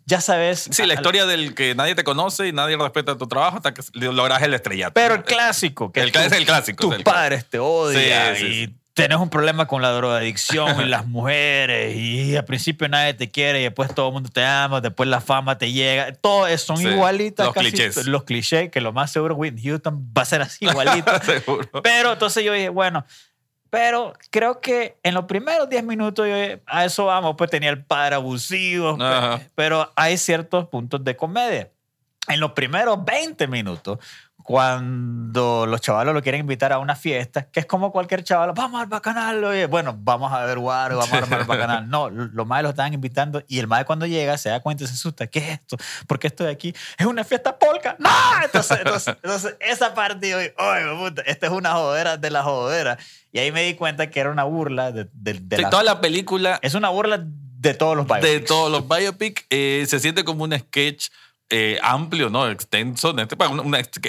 ya 0.06 0.20
sabes. 0.22 0.68
Sí, 0.70 0.86
la 0.86 0.94
historia 0.94 1.26
del 1.26 1.54
que 1.54 1.74
nadie 1.74 1.94
te 1.94 2.04
conoce 2.04 2.48
y 2.48 2.52
nadie 2.52 2.76
respeta 2.78 3.18
tu 3.18 3.26
trabajo 3.26 3.58
hasta 3.58 3.74
que 3.74 3.82
logras 3.92 4.40
el 4.42 4.54
estrellato. 4.54 4.94
Pero 4.94 5.14
el 5.14 5.24
clásico, 5.24 5.92
que 5.92 6.00
El 6.00 6.08
es 6.08 6.32
el 6.32 6.46
clásico, 6.46 6.88
Tus 6.88 7.02
padres 7.02 7.46
te 7.48 7.58
odian 7.58 8.34
Sí, 8.36 8.40
sí, 8.46 8.66
sí. 8.66 8.76
Tenés 8.94 9.18
un 9.18 9.30
problema 9.30 9.66
con 9.66 9.80
la 9.82 9.90
drogadicción 9.90 10.80
y 10.80 10.84
las 10.88 11.06
mujeres 11.06 11.96
y 11.96 12.36
al 12.36 12.44
principio 12.44 12.88
nadie 12.88 13.14
te 13.14 13.30
quiere 13.30 13.60
y 13.60 13.64
después 13.64 13.94
todo 13.94 14.08
el 14.08 14.12
mundo 14.14 14.30
te 14.32 14.44
ama, 14.44 14.80
después 14.80 15.08
la 15.08 15.20
fama 15.20 15.56
te 15.58 15.72
llega. 15.72 16.12
Todo 16.12 16.46
eso 16.46 16.66
son 16.66 16.76
Sí, 16.78 16.88
igualitas. 16.88 17.46
los 17.46 17.54
casi 17.54 17.70
clichés. 17.70 18.06
Los 18.06 18.24
clichés, 18.24 18.70
que 18.70 18.80
lo 18.80 18.92
más 18.92 19.10
seguro 19.12 19.34
Whitney 19.34 19.62
Houston 19.64 20.12
va 20.16 20.22
a 20.22 20.26
ser 20.26 20.42
así 20.42 20.64
igualito. 20.66 21.10
Seguro. 21.24 21.68
Pero 21.82 22.12
entonces 22.12 22.44
yo 22.44 22.52
dije, 22.52 22.68
bueno, 22.68 23.04
pero 23.70 24.12
creo 24.30 24.60
que 24.60 24.98
en 25.02 25.14
los 25.14 25.24
primeros 25.24 25.68
10 25.70 25.82
minutos 25.84 26.28
yo 26.28 26.34
dije, 26.36 26.62
a 26.66 26.84
eso 26.84 27.06
vamos, 27.06 27.36
pues 27.38 27.48
tenía 27.50 27.70
el 27.70 27.82
padre 27.84 28.16
abusivo, 28.16 28.98
pero 29.54 29.90
hay 29.96 30.18
ciertos 30.18 30.68
puntos 30.68 31.02
de 31.02 31.16
comedia. 31.16 31.70
En 32.28 32.38
los 32.40 32.52
primeros 32.52 33.04
20 33.04 33.46
minutos, 33.48 33.98
cuando 34.42 35.66
los 35.66 35.80
chavalos 35.80 36.14
lo 36.14 36.22
quieren 36.22 36.40
invitar 36.42 36.72
a 36.72 36.78
una 36.78 36.94
fiesta, 36.94 37.48
que 37.50 37.60
es 37.60 37.66
como 37.66 37.90
cualquier 37.90 38.22
chaval, 38.22 38.52
vamos 38.54 38.80
al 38.80 38.86
bacanal, 38.86 39.42
oye, 39.42 39.66
bueno, 39.66 39.96
vamos 39.98 40.32
a 40.32 40.44
ver 40.44 40.58
guaro, 40.58 40.96
vamos 40.98 41.12
a 41.12 41.18
armar 41.18 41.40
el 41.40 41.46
bacanal. 41.46 41.88
No, 41.90 42.10
los 42.10 42.46
madres 42.46 42.62
lo 42.64 42.70
estaban 42.70 42.94
invitando 42.94 43.42
y 43.48 43.58
el 43.58 43.66
madre 43.66 43.84
cuando 43.86 44.06
llega 44.06 44.38
se 44.38 44.50
da 44.50 44.60
cuenta 44.60 44.84
y 44.84 44.86
se 44.86 44.94
asusta, 44.94 45.26
¿qué 45.26 45.40
es 45.40 45.48
esto? 45.60 45.76
¿Por 46.06 46.18
qué 46.20 46.28
estoy 46.28 46.46
aquí? 46.46 46.72
Es 46.96 47.06
una 47.06 47.24
fiesta 47.24 47.58
polka. 47.58 47.96
¡No! 47.98 48.08
Entonces, 48.44 48.78
entonces, 48.78 49.16
entonces, 49.22 49.56
esa 49.60 49.92
parte 49.94 50.30
yo, 50.30 50.36
oye, 50.38 50.96
puta, 50.98 51.22
esta 51.22 51.46
es 51.46 51.52
una 51.52 51.72
jodera 51.72 52.16
de 52.18 52.30
la 52.30 52.42
jodera. 52.44 52.98
Y 53.32 53.38
ahí 53.40 53.50
me 53.50 53.62
di 53.64 53.74
cuenta 53.74 54.10
que 54.10 54.20
era 54.20 54.30
una 54.30 54.44
burla 54.44 54.92
de, 54.92 55.08
de, 55.12 55.34
de 55.34 55.56
Sí, 55.56 55.62
la- 55.62 55.70
toda 55.70 55.82
la 55.82 56.00
película 56.00 56.58
Es 56.62 56.74
una 56.74 56.88
burla 56.90 57.20
de 57.24 57.74
todos 57.74 57.96
los 57.96 58.06
de 58.08 58.14
biopics. 58.20 58.46
todos 58.46 58.70
los 58.70 58.88
biopic 58.88 59.46
eh, 59.50 59.84
se 59.88 60.00
siente 60.00 60.24
como 60.24 60.44
un 60.44 60.52
sketch 60.58 61.08
eh, 61.54 61.78
amplio, 61.82 62.30
¿no? 62.30 62.48
Extenso. 62.48 63.10
en 63.10 63.18
este- 63.18 63.36
Una, 63.46 63.62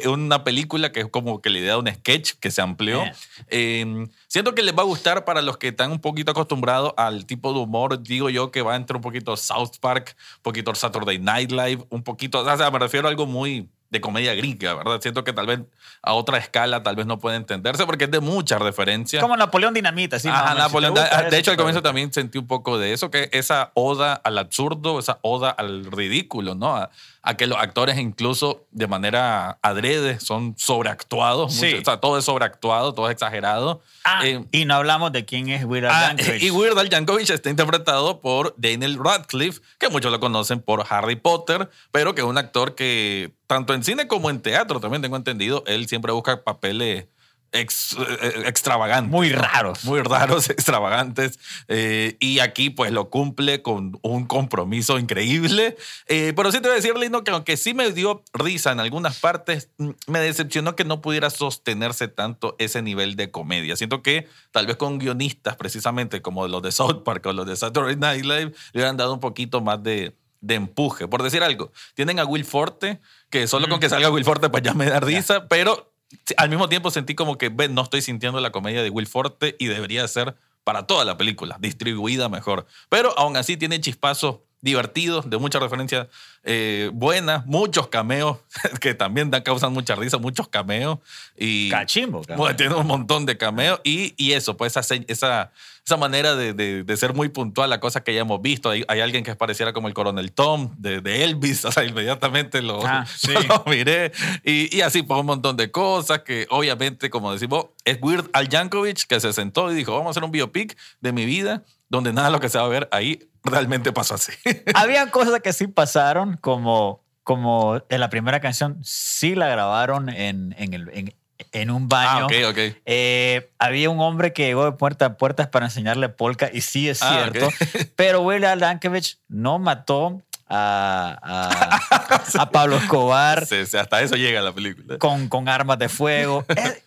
una, 0.06 0.44
película 0.46 0.94
que 0.94 1.02
es 1.02 1.08
como 1.08 1.42
que 1.42 1.50
la 1.50 1.60
idea 1.60 1.74
de 1.74 1.80
un 1.80 1.88
sketch 1.90 2.36
que 2.40 2.50
se 2.50 2.62
amplió. 2.62 3.02
Bien. 3.02 3.14
Eh, 3.50 4.08
siento 4.30 4.56
que 4.56 4.64
les 4.64 4.74
va 4.74 4.84
a 4.84 4.86
gustar 4.86 5.26
para 5.26 5.42
los 5.42 5.58
que 5.58 5.68
están 5.68 5.92
un 5.92 6.00
poquito 6.00 6.32
acostumbrados 6.32 6.94
al 6.96 7.26
tipo 7.26 7.52
de 7.52 7.60
humor. 7.60 8.02
Digo 8.02 8.30
yo 8.30 8.50
que 8.50 8.62
va 8.62 8.74
a 8.74 8.76
entrar 8.78 8.96
un 8.96 9.02
poquito 9.02 9.36
South 9.36 9.74
Park, 9.82 10.16
un 10.38 10.42
poquito 10.44 10.74
Saturday 10.74 11.20
Night 11.20 11.52
Live, 11.52 11.84
un 11.90 12.02
poquito, 12.02 12.40
o 12.40 12.58
sea, 12.58 12.72
me 12.72 12.80
refiero 12.80 13.10
a 13.10 13.12
algo 13.12 13.26
muy 13.26 13.70
de 13.94 14.02
comedia 14.02 14.34
gringa, 14.36 14.74
¿verdad? 14.74 15.00
Siento 15.02 15.24
que 15.24 15.32
tal 15.32 15.46
vez 15.48 15.60
a 16.02 16.14
otra 16.14 16.38
escala 16.38 16.84
tal 16.84 16.98
vez 16.98 17.06
no 17.06 17.20
puede 17.20 17.38
entenderse 17.38 17.86
porque 17.86 18.06
es 18.06 18.12
de 18.12 18.20
mucha 18.20 18.60
referencia. 18.60 19.22
Como 19.22 19.38
Napoleón 19.38 19.74
Dinamita, 19.74 20.20
sí. 20.20 20.28
Ajá. 20.28 20.52
Si 20.54 20.58
Napoleón. 20.58 20.94
gusta 20.96 21.30
de 21.30 21.38
hecho, 21.38 21.52
al 21.52 21.58
comienzo 21.58 21.82
también 21.82 22.12
sentí 22.12 22.38
un 22.40 22.48
poco 22.48 22.78
de 22.78 22.92
eso, 22.92 23.10
que 23.12 23.30
esa 23.32 23.72
oda 23.76 24.14
al 24.16 24.38
absurdo, 24.38 25.00
esa 25.00 25.20
oda 25.22 25.50
al 25.52 25.86
ridículo, 25.92 26.56
¿no? 26.56 26.76
A, 26.76 26.90
a 27.26 27.38
que 27.38 27.48
los 27.48 27.58
actores 27.58 27.98
incluso 28.00 28.66
de 28.72 28.88
manera 28.88 29.58
adrede 29.62 30.20
son 30.20 30.56
sobreactuados. 30.58 31.54
Sí. 31.54 31.68
mucho- 31.68 31.82
o 31.82 31.86
sea, 31.86 31.98
todo 32.02 32.18
es 32.18 32.26
sobreactuado, 32.26 32.94
todo 32.94 33.08
es 33.08 33.14
exagerado. 33.14 33.82
Ah, 34.04 34.26
Eh, 34.26 34.44
y 34.52 34.66
no 34.66 34.76
hablamos 34.76 35.12
de 35.14 35.24
quién 35.24 35.48
es 35.50 35.64
Weird 35.64 35.86
Al 35.86 35.92
Ah, 35.94 36.08
Yankovic. 36.18 36.42
y 36.44 36.52
Weird 36.52 36.78
Al 36.78 36.90
Yankovic 36.90 37.30
está 37.30 37.50
interpretado 37.50 38.20
por 38.20 38.54
Daniel 38.58 38.98
Radcliffe, 39.02 39.62
que 39.80 39.88
muchos 39.90 40.12
lo 40.12 40.20
conocen 40.20 40.60
por 40.62 40.84
Harry 40.90 41.16
Potter, 41.16 41.70
pero 41.92 42.14
que 42.16 42.22
es 42.22 42.28
un 42.28 42.38
actor 42.38 42.76
que 42.76 43.32
tanto 43.48 43.74
en 43.74 43.84
cine 43.84 44.08
como 44.08 44.30
en 44.30 44.42
teatro, 44.42 44.80
también 44.80 45.02
tengo 45.02 45.16
entendido, 45.18 45.64
él 45.68 45.88
siempre 45.88 46.12
busca 46.12 46.44
papeles 46.44 47.08
ex- 47.52 47.96
eh, 48.22 48.44
extravagantes. 48.48 49.12
Muy 49.12 49.30
raros. 49.32 49.84
Muy 49.86 50.02
raros, 50.02 50.50
extravagantes. 50.50 51.38
eh, 51.68 52.18
y 52.20 52.40
aquí 52.40 52.70
pues 52.72 52.92
lo 52.92 53.10
cumple 53.12 53.62
con 53.62 54.00
un 54.02 54.26
compromiso 54.26 54.98
increíble. 54.98 55.78
Eh, 56.08 56.34
pero 56.36 56.52
sí 56.52 56.58
te 56.62 56.68
voy 56.68 56.72
a 56.74 56.76
decir, 56.82 56.98
Lindo, 56.98 57.24
que 57.24 57.30
aunque 57.32 57.56
sí 57.58 57.74
me 57.76 57.92
dio 57.92 58.24
risa 58.34 58.72
en 58.72 58.80
algunas 58.80 59.20
partes, 59.20 59.70
mm, 59.78 59.90
me 60.08 60.20
decepcionó 60.20 60.76
que 60.76 60.84
no 60.84 61.02
pudiera 61.02 61.30
sostenerse 61.30 62.08
tanto 62.08 62.56
ese 62.58 62.82
nivel 62.82 63.16
de 63.16 63.30
comedia. 63.30 63.76
Siento 63.76 64.02
que 64.02 64.28
tal 64.52 64.66
vez 64.66 64.78
con 64.78 64.98
guionistas 64.98 65.56
precisamente 65.56 66.22
como 66.24 66.48
los 66.48 66.62
de 66.64 66.72
South 66.72 67.04
Park 67.04 67.26
o 67.28 67.34
los 67.34 67.46
de 67.46 67.56
Saturday 67.56 67.98
Night 67.98 68.24
Live 68.26 68.54
le 68.74 68.80
hubieran 68.80 68.98
dado 68.98 69.14
un 69.14 69.20
poquito 69.20 69.62
más 69.62 69.84
de, 69.84 70.16
de 70.44 70.56
empuje. 70.56 71.08
Por 71.08 71.24
decir 71.24 71.42
algo, 71.42 71.72
tienen 71.96 72.20
a 72.20 72.26
Will 72.26 72.46
Forte, 72.46 73.00
que 73.30 73.48
solo 73.48 73.68
con 73.70 73.80
que 73.80 73.90
salga 73.90 74.12
Will 74.12 74.26
Forte 74.26 74.50
pues 74.50 74.62
ya 74.62 74.74
me 74.74 74.86
da 74.86 75.00
risa, 75.00 75.48
pero 75.48 75.94
al 76.38 76.50
mismo 76.50 76.70
tiempo 76.70 76.92
sentí 76.92 77.16
como 77.16 77.38
que 77.38 77.50
"Ve, 77.50 77.70
no 77.70 77.82
estoy 77.82 78.02
sintiendo 78.02 78.40
la 78.40 78.52
comedia 78.52 78.84
de 78.84 78.90
Will 78.90 79.08
Forte 79.08 79.56
y 79.58 79.68
debería 79.68 80.08
ser 80.08 80.36
para 80.64 80.86
toda 80.86 81.06
la 81.06 81.18
película, 81.18 81.58
distribuida 81.60 82.30
mejor. 82.30 82.68
Pero 82.90 83.18
aún 83.18 83.38
así 83.38 83.58
tiene 83.58 83.80
chispazos 83.80 84.40
divertidos, 84.62 85.30
de 85.30 85.38
mucha 85.38 85.60
referencia 85.60 86.08
eh, 86.44 86.90
buena, 86.94 87.44
muchos 87.46 87.88
cameos 87.88 88.38
que 88.80 88.94
también 88.94 89.30
dan, 89.30 89.44
causan 89.44 89.74
mucha 89.74 89.96
risa, 89.96 90.18
muchos 90.18 90.48
cameos. 90.50 91.00
Y, 91.38 91.70
Cachimbo, 91.70 92.22
bueno, 92.38 92.56
tiene 92.56 92.76
un 92.76 92.88
montón 92.88 93.26
de 93.26 93.38
cameos 93.38 93.82
y, 93.84 94.14
y 94.18 94.34
eso, 94.34 94.56
pues 94.56 94.76
esa, 94.78 94.96
esa, 95.08 95.52
esa 95.86 95.98
manera 95.98 96.36
de, 96.36 96.54
de- 96.54 96.84
de 96.84 96.98
ser 96.98 97.14
muy 97.14 97.28
puntual 97.30 97.72
a 97.74 97.80
cosas 97.80 98.04
que 98.04 98.14
ya 98.14 98.22
hemos 98.22 98.42
visto. 98.42 98.70
Hay, 98.70 98.86
hay 98.88 99.02
alguien 99.02 99.24
que 99.24 99.36
pareciera 99.36 99.74
como 99.74 99.88
el 99.90 99.94
coronel 99.94 100.32
Tom 100.32 100.74
de, 100.78 101.02
de 101.02 101.24
Elvis, 101.26 101.66
o 101.66 101.72
sea, 101.72 101.84
inmediatamente 101.84 102.62
lo, 102.62 102.86
Ah, 102.86 103.06
sí. 103.18 103.34
lo 103.48 103.64
miré. 103.68 104.12
Y, 104.46 104.76
y 104.76 104.82
así, 104.82 105.04
por 105.04 105.18
un 105.18 105.26
montón 105.26 105.58
de 105.58 105.72
cosas 105.72 106.20
que 106.22 106.48
obviamente, 106.50 107.10
como 107.10 107.34
decimos, 107.34 107.66
es 107.84 107.98
Weird 108.02 108.30
Al 108.34 108.48
Yankovic 108.48 109.06
que 109.08 109.20
se 109.20 109.34
sentó 109.34 109.72
y 109.72 109.76
dijo, 109.76 109.92
vamos 109.92 110.08
a 110.08 110.10
hacer 110.12 110.24
un 110.24 110.32
biopic 110.32 110.78
de 111.02 111.12
mi 111.12 111.26
vida 111.26 111.64
donde 111.90 112.14
nada 112.14 112.28
de 112.30 112.34
lo 112.34 112.40
que 112.40 112.50
se 112.50 112.58
va 112.58 112.64
a 112.66 112.70
ver 112.70 112.88
ahí 112.92 113.20
realmente 113.44 113.92
pasó 113.92 114.16
así. 114.16 114.32
Habían 114.76 115.10
cosas 115.10 115.42
que 115.42 115.52
sí 115.52 115.68
pasaron 115.68 116.38
como, 116.38 117.04
como 117.24 117.82
en 117.90 118.00
la 118.00 118.10
primera 118.10 118.40
canción, 118.40 118.80
sí 118.84 119.36
la 119.36 119.48
grabaron 119.50 120.08
en, 120.10 120.56
en, 120.58 120.74
el, 120.74 120.90
en, 120.94 121.14
en 121.52 121.70
un 121.72 121.90
baño. 121.90 122.10
Ah, 122.10 122.26
ok, 122.26 122.34
ok. 122.50 122.58
Eh, 122.86 123.50
había 123.60 123.90
un 123.90 124.00
hombre 124.00 124.34
que 124.34 124.46
llegó 124.46 124.66
de 124.66 124.72
puerta 124.74 125.06
a 125.06 125.18
puerta 125.18 125.50
para 125.52 125.66
enseñarle 125.66 126.10
polka, 126.10 126.50
y 126.54 126.62
sí 126.62 126.90
es 126.90 127.02
Ah, 127.04 127.30
cierto. 127.32 127.50
Pero 127.96 128.22
Will 128.22 128.42
Yankovic 128.44 129.18
no 129.28 129.60
mató 129.60 130.22
a, 130.48 131.20
a- 131.24 132.22
a 132.42 132.50
Pablo 132.52 132.78
Escobar 132.78 133.46
Sí, 133.46 133.66
sí, 133.66 133.78
hasta 133.78 134.02
eso 134.02 134.16
llega 134.16 134.42
la 134.42 134.52
película. 134.54 134.98
con, 135.00 135.28
con 135.28 135.48
armas 135.50 135.80
de 135.80 135.90
fuego. 135.90 136.46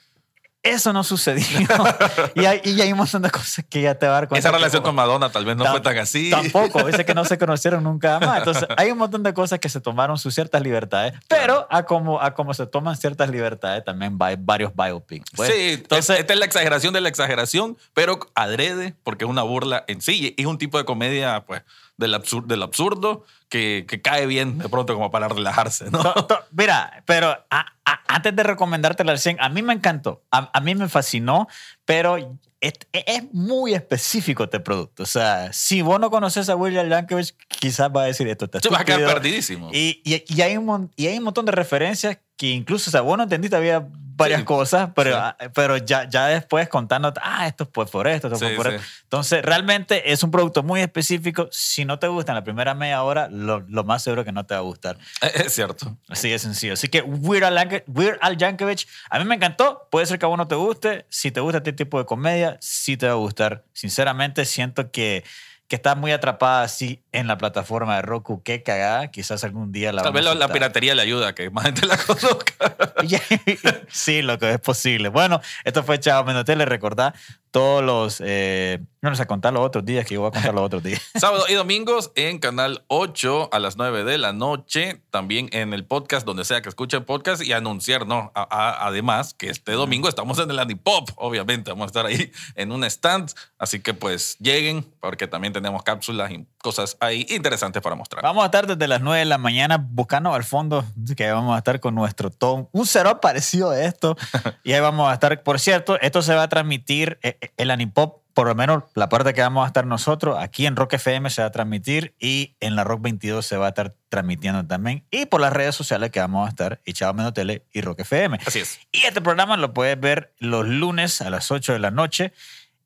Eso 0.66 0.92
no 0.92 1.04
sucedió. 1.04 1.68
y, 2.34 2.44
hay, 2.44 2.60
y 2.64 2.80
hay 2.80 2.92
un 2.92 2.98
montón 2.98 3.22
de 3.22 3.30
cosas 3.30 3.64
que 3.68 3.82
ya 3.82 3.94
te 3.94 4.06
va 4.06 4.12
a 4.12 4.20
dar 4.20 4.28
cuenta. 4.28 4.48
Esa 4.48 4.56
relación 4.56 4.82
con 4.82 4.94
Madonna 4.94 5.30
tal 5.30 5.44
vez 5.44 5.56
no 5.56 5.64
fue 5.66 5.80
tan 5.80 5.96
así. 5.98 6.30
Tampoco, 6.30 6.84
dice 6.84 7.04
que 7.04 7.14
no 7.14 7.24
se 7.24 7.38
conocieron 7.46 7.84
nunca 7.84 8.18
más. 8.20 8.38
Entonces, 8.38 8.66
hay 8.76 8.90
un 8.90 8.98
montón 8.98 9.22
de 9.22 9.32
cosas 9.34 9.58
que 9.58 9.68
se 9.68 9.80
tomaron 9.80 10.18
sus 10.18 10.34
ciertas 10.34 10.62
libertades, 10.62 11.14
pero 11.28 11.66
a 11.70 11.84
como, 11.84 12.20
a 12.20 12.34
como 12.34 12.54
se 12.54 12.66
toman 12.66 12.96
ciertas 12.96 13.30
libertades 13.30 13.84
también 13.84 14.16
hay 14.20 14.36
varios 14.38 14.72
biopics. 14.74 15.30
pues. 15.34 15.52
sí, 15.52 15.72
entonces, 15.74 16.18
esta 16.18 16.32
es 16.32 16.38
la 16.38 16.46
exageración 16.46 16.92
de 16.92 17.00
la 17.00 17.08
exageración, 17.08 17.76
pero 17.94 18.18
adrede, 18.34 18.94
porque 19.02 19.24
es 19.24 19.30
una 19.30 19.42
burla 19.42 19.84
en 19.86 20.00
sí. 20.00 20.34
Y 20.36 20.40
es 20.40 20.46
un 20.46 20.58
tipo 20.58 20.78
de 20.78 20.84
comedia, 20.84 21.44
pues, 21.46 21.62
del, 21.96 22.14
absur- 22.14 22.46
del 22.46 22.62
absurdo 22.62 23.24
que, 23.48 23.84
que 23.88 24.02
cae 24.02 24.26
bien 24.26 24.58
de 24.58 24.68
pronto 24.68 24.94
como 24.94 25.10
para 25.10 25.28
relajarse, 25.28 25.90
¿no? 25.90 26.02
to- 26.02 26.26
to- 26.26 26.38
mira, 26.52 27.02
pero 27.06 27.28
a- 27.50 27.66
a- 27.84 28.00
antes 28.08 28.34
de 28.34 28.42
recomendártela 28.42 29.12
al 29.12 29.18
100, 29.18 29.38
a 29.40 29.48
mí 29.48 29.62
me 29.62 29.72
encantó, 29.72 30.22
a, 30.30 30.50
a 30.52 30.60
mí 30.60 30.74
me 30.74 30.88
fascinó, 30.88 31.48
pero 31.84 32.16
es, 32.60 32.72
es 32.92 33.22
muy 33.32 33.74
específico 33.74 34.44
este 34.44 34.60
producto. 34.60 35.02
O 35.02 35.06
sea, 35.06 35.52
si 35.52 35.82
vos 35.82 36.00
no 36.00 36.10
conoces 36.10 36.48
a 36.48 36.56
William 36.56 36.88
Yankovic, 36.88 37.34
quizás 37.48 37.90
va 37.94 38.02
a 38.02 38.06
decir 38.06 38.26
esto. 38.28 38.46
está 38.46 38.60
Se 38.60 38.68
vas 38.70 38.80
a 38.80 38.84
quedar 38.84 39.04
perdidísimo. 39.06 39.70
Y, 39.72 40.00
y, 40.04 40.24
y 40.26 40.40
hay 40.42 40.56
un, 40.56 40.90
y 40.96 41.06
hay 41.06 41.18
un 41.18 41.24
montón 41.24 41.44
de 41.44 41.52
referencias 41.52 42.18
que 42.36 42.48
incluso, 42.50 42.90
o 42.90 42.92
sea, 42.92 43.02
vos 43.02 43.16
no 43.16 43.22
entendiste, 43.24 43.56
había 43.56 43.86
varias 44.16 44.40
Sí, 44.40 44.44
cosas, 44.46 44.90
pero, 44.94 45.10
sí. 45.10 45.16
ah, 45.20 45.36
pero 45.54 45.76
ya, 45.76 46.08
ya 46.08 46.26
después 46.26 46.68
contándote, 46.68 47.20
ah, 47.22 47.46
esto 47.46 47.68
fue 47.72 47.86
por 47.86 48.08
esto, 48.08 48.28
esto 48.28 48.38
Sí, 48.38 48.46
fue 48.46 48.54
por 48.56 48.66
esto. 48.74 48.82
Entonces, 49.02 49.42
realmente 49.42 50.10
es 50.12 50.22
un 50.22 50.30
producto 50.30 50.62
muy 50.62 50.80
específico. 50.80 51.48
Si 51.52 51.84
no 51.84 51.98
te 51.98 52.08
gusta 52.08 52.32
en 52.32 52.36
la 52.36 52.44
primera 52.44 52.74
media 52.74 53.02
hora, 53.02 53.28
lo, 53.30 53.60
lo 53.60 53.84
más 53.84 54.02
seguro 54.02 54.24
que 54.24 54.32
no 54.32 54.46
te 54.46 54.54
va 54.54 54.60
a 54.60 54.62
gustar. 54.62 54.96
Es 55.22 55.52
cierto. 55.54 55.96
Así 56.08 56.30
de 56.30 56.38
sencillo. 56.38 56.72
Así 56.72 56.88
que 56.88 57.02
Weird 57.02 57.44
Al, 57.44 57.56
Yank- 57.56 57.84
Weird 57.86 58.18
Al 58.22 58.36
Yankovic, 58.36 58.88
a 59.10 59.18
mí 59.18 59.24
me 59.26 59.34
encantó. 59.36 59.86
Puede 59.90 60.06
ser 60.06 60.18
que 60.18 60.24
a 60.24 60.28
vos 60.28 60.38
no 60.38 60.48
te 60.48 60.54
guste. 60.54 61.06
Si 61.10 61.30
te 61.30 61.40
gusta 61.40 61.58
este 61.58 61.72
tipo 61.74 61.98
de 61.98 62.06
comedia, 62.06 62.56
sí 62.60 62.96
te 62.96 63.06
va 63.06 63.12
a 63.12 63.16
gustar. 63.16 63.64
Sinceramente, 63.74 64.44
siento 64.46 64.90
que, 64.90 65.24
que 65.68 65.76
está 65.76 65.94
muy 65.94 66.12
atrapada 66.12 66.62
así 66.62 67.02
en 67.12 67.26
la 67.26 67.38
plataforma 67.38 67.96
de 67.96 68.02
Roku. 68.02 68.42
Qué 68.42 68.62
cagada. 68.62 69.08
Quizás 69.10 69.42
algún 69.42 69.72
día 69.72 69.92
la 69.92 70.02
Tal 70.02 70.12
vez 70.12 70.24
la, 70.24 70.48
piratería 70.48 70.94
le 70.94 71.02
ayuda 71.02 71.34
que 71.34 71.50
más 71.50 71.64
gente 71.64 71.86
la 71.86 71.96
conozca. 72.06 72.76
sí, 73.88 74.22
lo 74.22 74.38
que 74.38 74.52
es 74.52 74.60
posible. 74.60 75.08
Bueno, 75.08 75.40
esto 75.64 75.82
fue 75.82 75.98
Chao 75.98 76.24
Menotele. 76.24 76.64
Recordá 76.64 77.14
todos 77.50 77.82
los... 77.82 78.22
Eh, 78.24 78.80
no 79.02 79.10
les 79.10 79.18
voy 79.20 79.24
a 79.24 79.28
contar 79.28 79.52
los 79.52 79.64
otros 79.64 79.84
días 79.84 80.04
que 80.04 80.14
yo 80.14 80.20
voy 80.22 80.28
a 80.28 80.32
contar 80.32 80.52
los 80.52 80.64
otros 80.64 80.82
días. 80.82 81.00
Sábado 81.14 81.44
y 81.48 81.54
domingos 81.54 82.10
en 82.16 82.38
Canal 82.40 82.84
8 82.88 83.50
a 83.52 83.58
las 83.60 83.76
9 83.76 84.02
de 84.04 84.18
la 84.18 84.32
noche. 84.32 85.00
También 85.10 85.48
en 85.52 85.72
el 85.74 85.84
podcast, 85.84 86.26
donde 86.26 86.44
sea 86.44 86.60
que 86.60 86.68
escuchen 86.68 87.04
podcast. 87.04 87.40
Y 87.44 87.52
anunciar, 87.52 88.06
¿no? 88.06 88.32
A- 88.34 88.48
a- 88.50 88.86
además, 88.88 89.32
que 89.32 89.48
este 89.48 89.72
domingo 89.72 90.08
estamos 90.08 90.38
en 90.40 90.50
el 90.50 90.58
Anipop, 90.58 91.10
obviamente. 91.16 91.70
Vamos 91.70 91.84
a 91.84 91.86
estar 91.86 92.06
ahí 92.06 92.32
en 92.56 92.72
un 92.72 92.82
stand. 92.84 93.32
Así 93.58 93.78
que 93.80 93.94
pues 93.94 94.36
lleguen, 94.40 94.84
porque 95.00 95.28
también 95.28 95.52
tenemos 95.52 95.82
cápsulas 95.84 96.32
y 96.32 96.44
cosas 96.58 96.96
ahí 96.98 97.26
interesantes 97.30 97.80
para 97.82 97.94
mostrar. 97.94 98.24
Vamos 98.24 98.42
a 98.42 98.46
estar 98.46 98.66
desde 98.66 98.88
las 98.88 99.00
9 99.00 99.20
de 99.20 99.24
la 99.26 99.38
mañana 99.38 99.78
buscando 99.78 100.34
al 100.34 100.42
fondo, 100.42 100.84
que 101.16 101.30
vamos 101.30 101.54
a 101.54 101.58
estar 101.58 101.78
con 101.78 101.94
nuestro 101.94 102.30
tom, 102.30 102.66
un 102.72 102.86
setup 102.86 103.20
parecido 103.20 103.70
a 103.70 103.80
esto. 103.84 104.16
y 104.64 104.72
ahí 104.72 104.80
vamos 104.80 105.08
a 105.08 105.14
estar, 105.14 105.42
por 105.44 105.60
cierto, 105.60 105.96
esto 106.00 106.22
se 106.22 106.34
va 106.34 106.42
a 106.42 106.48
transmitir, 106.48 107.18
eh, 107.22 107.38
el 107.56 107.70
Anipop, 107.70 108.22
por 108.34 108.48
lo 108.48 108.54
menos 108.54 108.84
la 108.94 109.08
parte 109.08 109.32
que 109.32 109.40
vamos 109.40 109.64
a 109.64 109.68
estar 109.68 109.86
nosotros, 109.86 110.36
aquí 110.38 110.66
en 110.66 110.76
Rock 110.76 110.94
FM 110.94 111.30
se 111.30 111.42
va 111.42 111.48
a 111.48 111.52
transmitir 111.52 112.14
y 112.18 112.54
en 112.60 112.76
la 112.76 112.84
Rock 112.84 113.02
22 113.02 113.44
se 113.44 113.56
va 113.56 113.66
a 113.66 113.68
estar 113.70 113.94
transmitiendo 114.08 114.66
también. 114.66 115.04
Y 115.10 115.26
por 115.26 115.40
las 115.40 115.52
redes 115.52 115.74
sociales 115.74 116.10
que 116.10 116.20
vamos 116.20 116.46
a 116.46 116.50
estar, 116.50 116.80
y 116.84 116.92
Chao 116.92 117.14
Menos 117.14 117.32
Tele 117.32 117.64
y 117.72 117.80
Rock 117.80 118.00
FM. 118.00 118.38
Así 118.46 118.60
es. 118.60 118.78
Y 118.92 119.04
este 119.06 119.20
programa 119.20 119.56
lo 119.56 119.72
puedes 119.72 119.98
ver 119.98 120.34
los 120.38 120.66
lunes 120.66 121.22
a 121.22 121.30
las 121.30 121.50
8 121.50 121.72
de 121.72 121.78
la 121.78 121.90
noche 121.90 122.32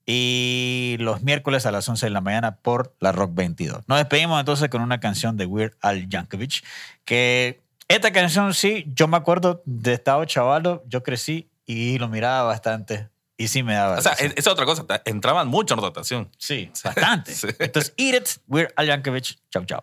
y 0.06 0.96
los 1.00 1.22
miércoles 1.22 1.66
a 1.66 1.70
las 1.70 1.88
11 1.88 2.06
de 2.06 2.10
la 2.10 2.20
mañana 2.20 2.56
por 2.56 2.94
la 3.00 3.12
Rock 3.12 3.32
22. 3.34 3.88
Nos 3.88 3.98
despedimos 3.98 4.40
entonces 4.40 4.68
con 4.68 4.82
una 4.82 5.00
canción 5.00 5.36
de 5.36 5.46
Weird 5.46 5.76
Al 5.80 6.08
Yankovic, 6.08 6.64
que 7.04 7.60
esta 7.88 8.12
canción 8.12 8.54
sí, 8.54 8.84
yo 8.94 9.08
me 9.08 9.16
acuerdo 9.16 9.62
de 9.64 9.94
estado 9.94 10.24
chavalo, 10.24 10.84
yo 10.86 11.02
crecí 11.02 11.50
y 11.66 11.98
lo 11.98 12.08
miraba 12.08 12.44
bastante 12.44 13.08
y 13.42 13.48
sí 13.48 13.62
me 13.62 13.74
daba. 13.74 13.98
O 13.98 14.02
sea, 14.02 14.12
es- 14.12 14.32
esa 14.32 14.34
es 14.36 14.46
otra 14.48 14.64
cosa. 14.66 14.84
Entraban 15.04 15.48
mucho 15.48 15.74
en 15.74 15.80
rotación. 15.80 16.30
sí, 16.38 16.70
bastante. 16.84 17.34
Sí. 17.34 17.48
Entonces, 17.58 17.94
Eat 17.96 18.14
It, 18.22 18.28
Weird 18.46 18.72
Al 18.76 18.86
Yankovic. 18.86 19.36
Chau, 19.50 19.64
chau. 19.64 19.80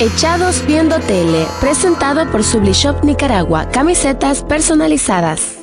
Echados 0.00 0.64
Viendo 0.66 0.98
Tele, 1.00 1.46
presentado 1.60 2.30
por 2.30 2.44
Sublishop 2.44 3.02
Nicaragua, 3.04 3.68
camisetas 3.70 4.42
personalizadas. 4.44 5.57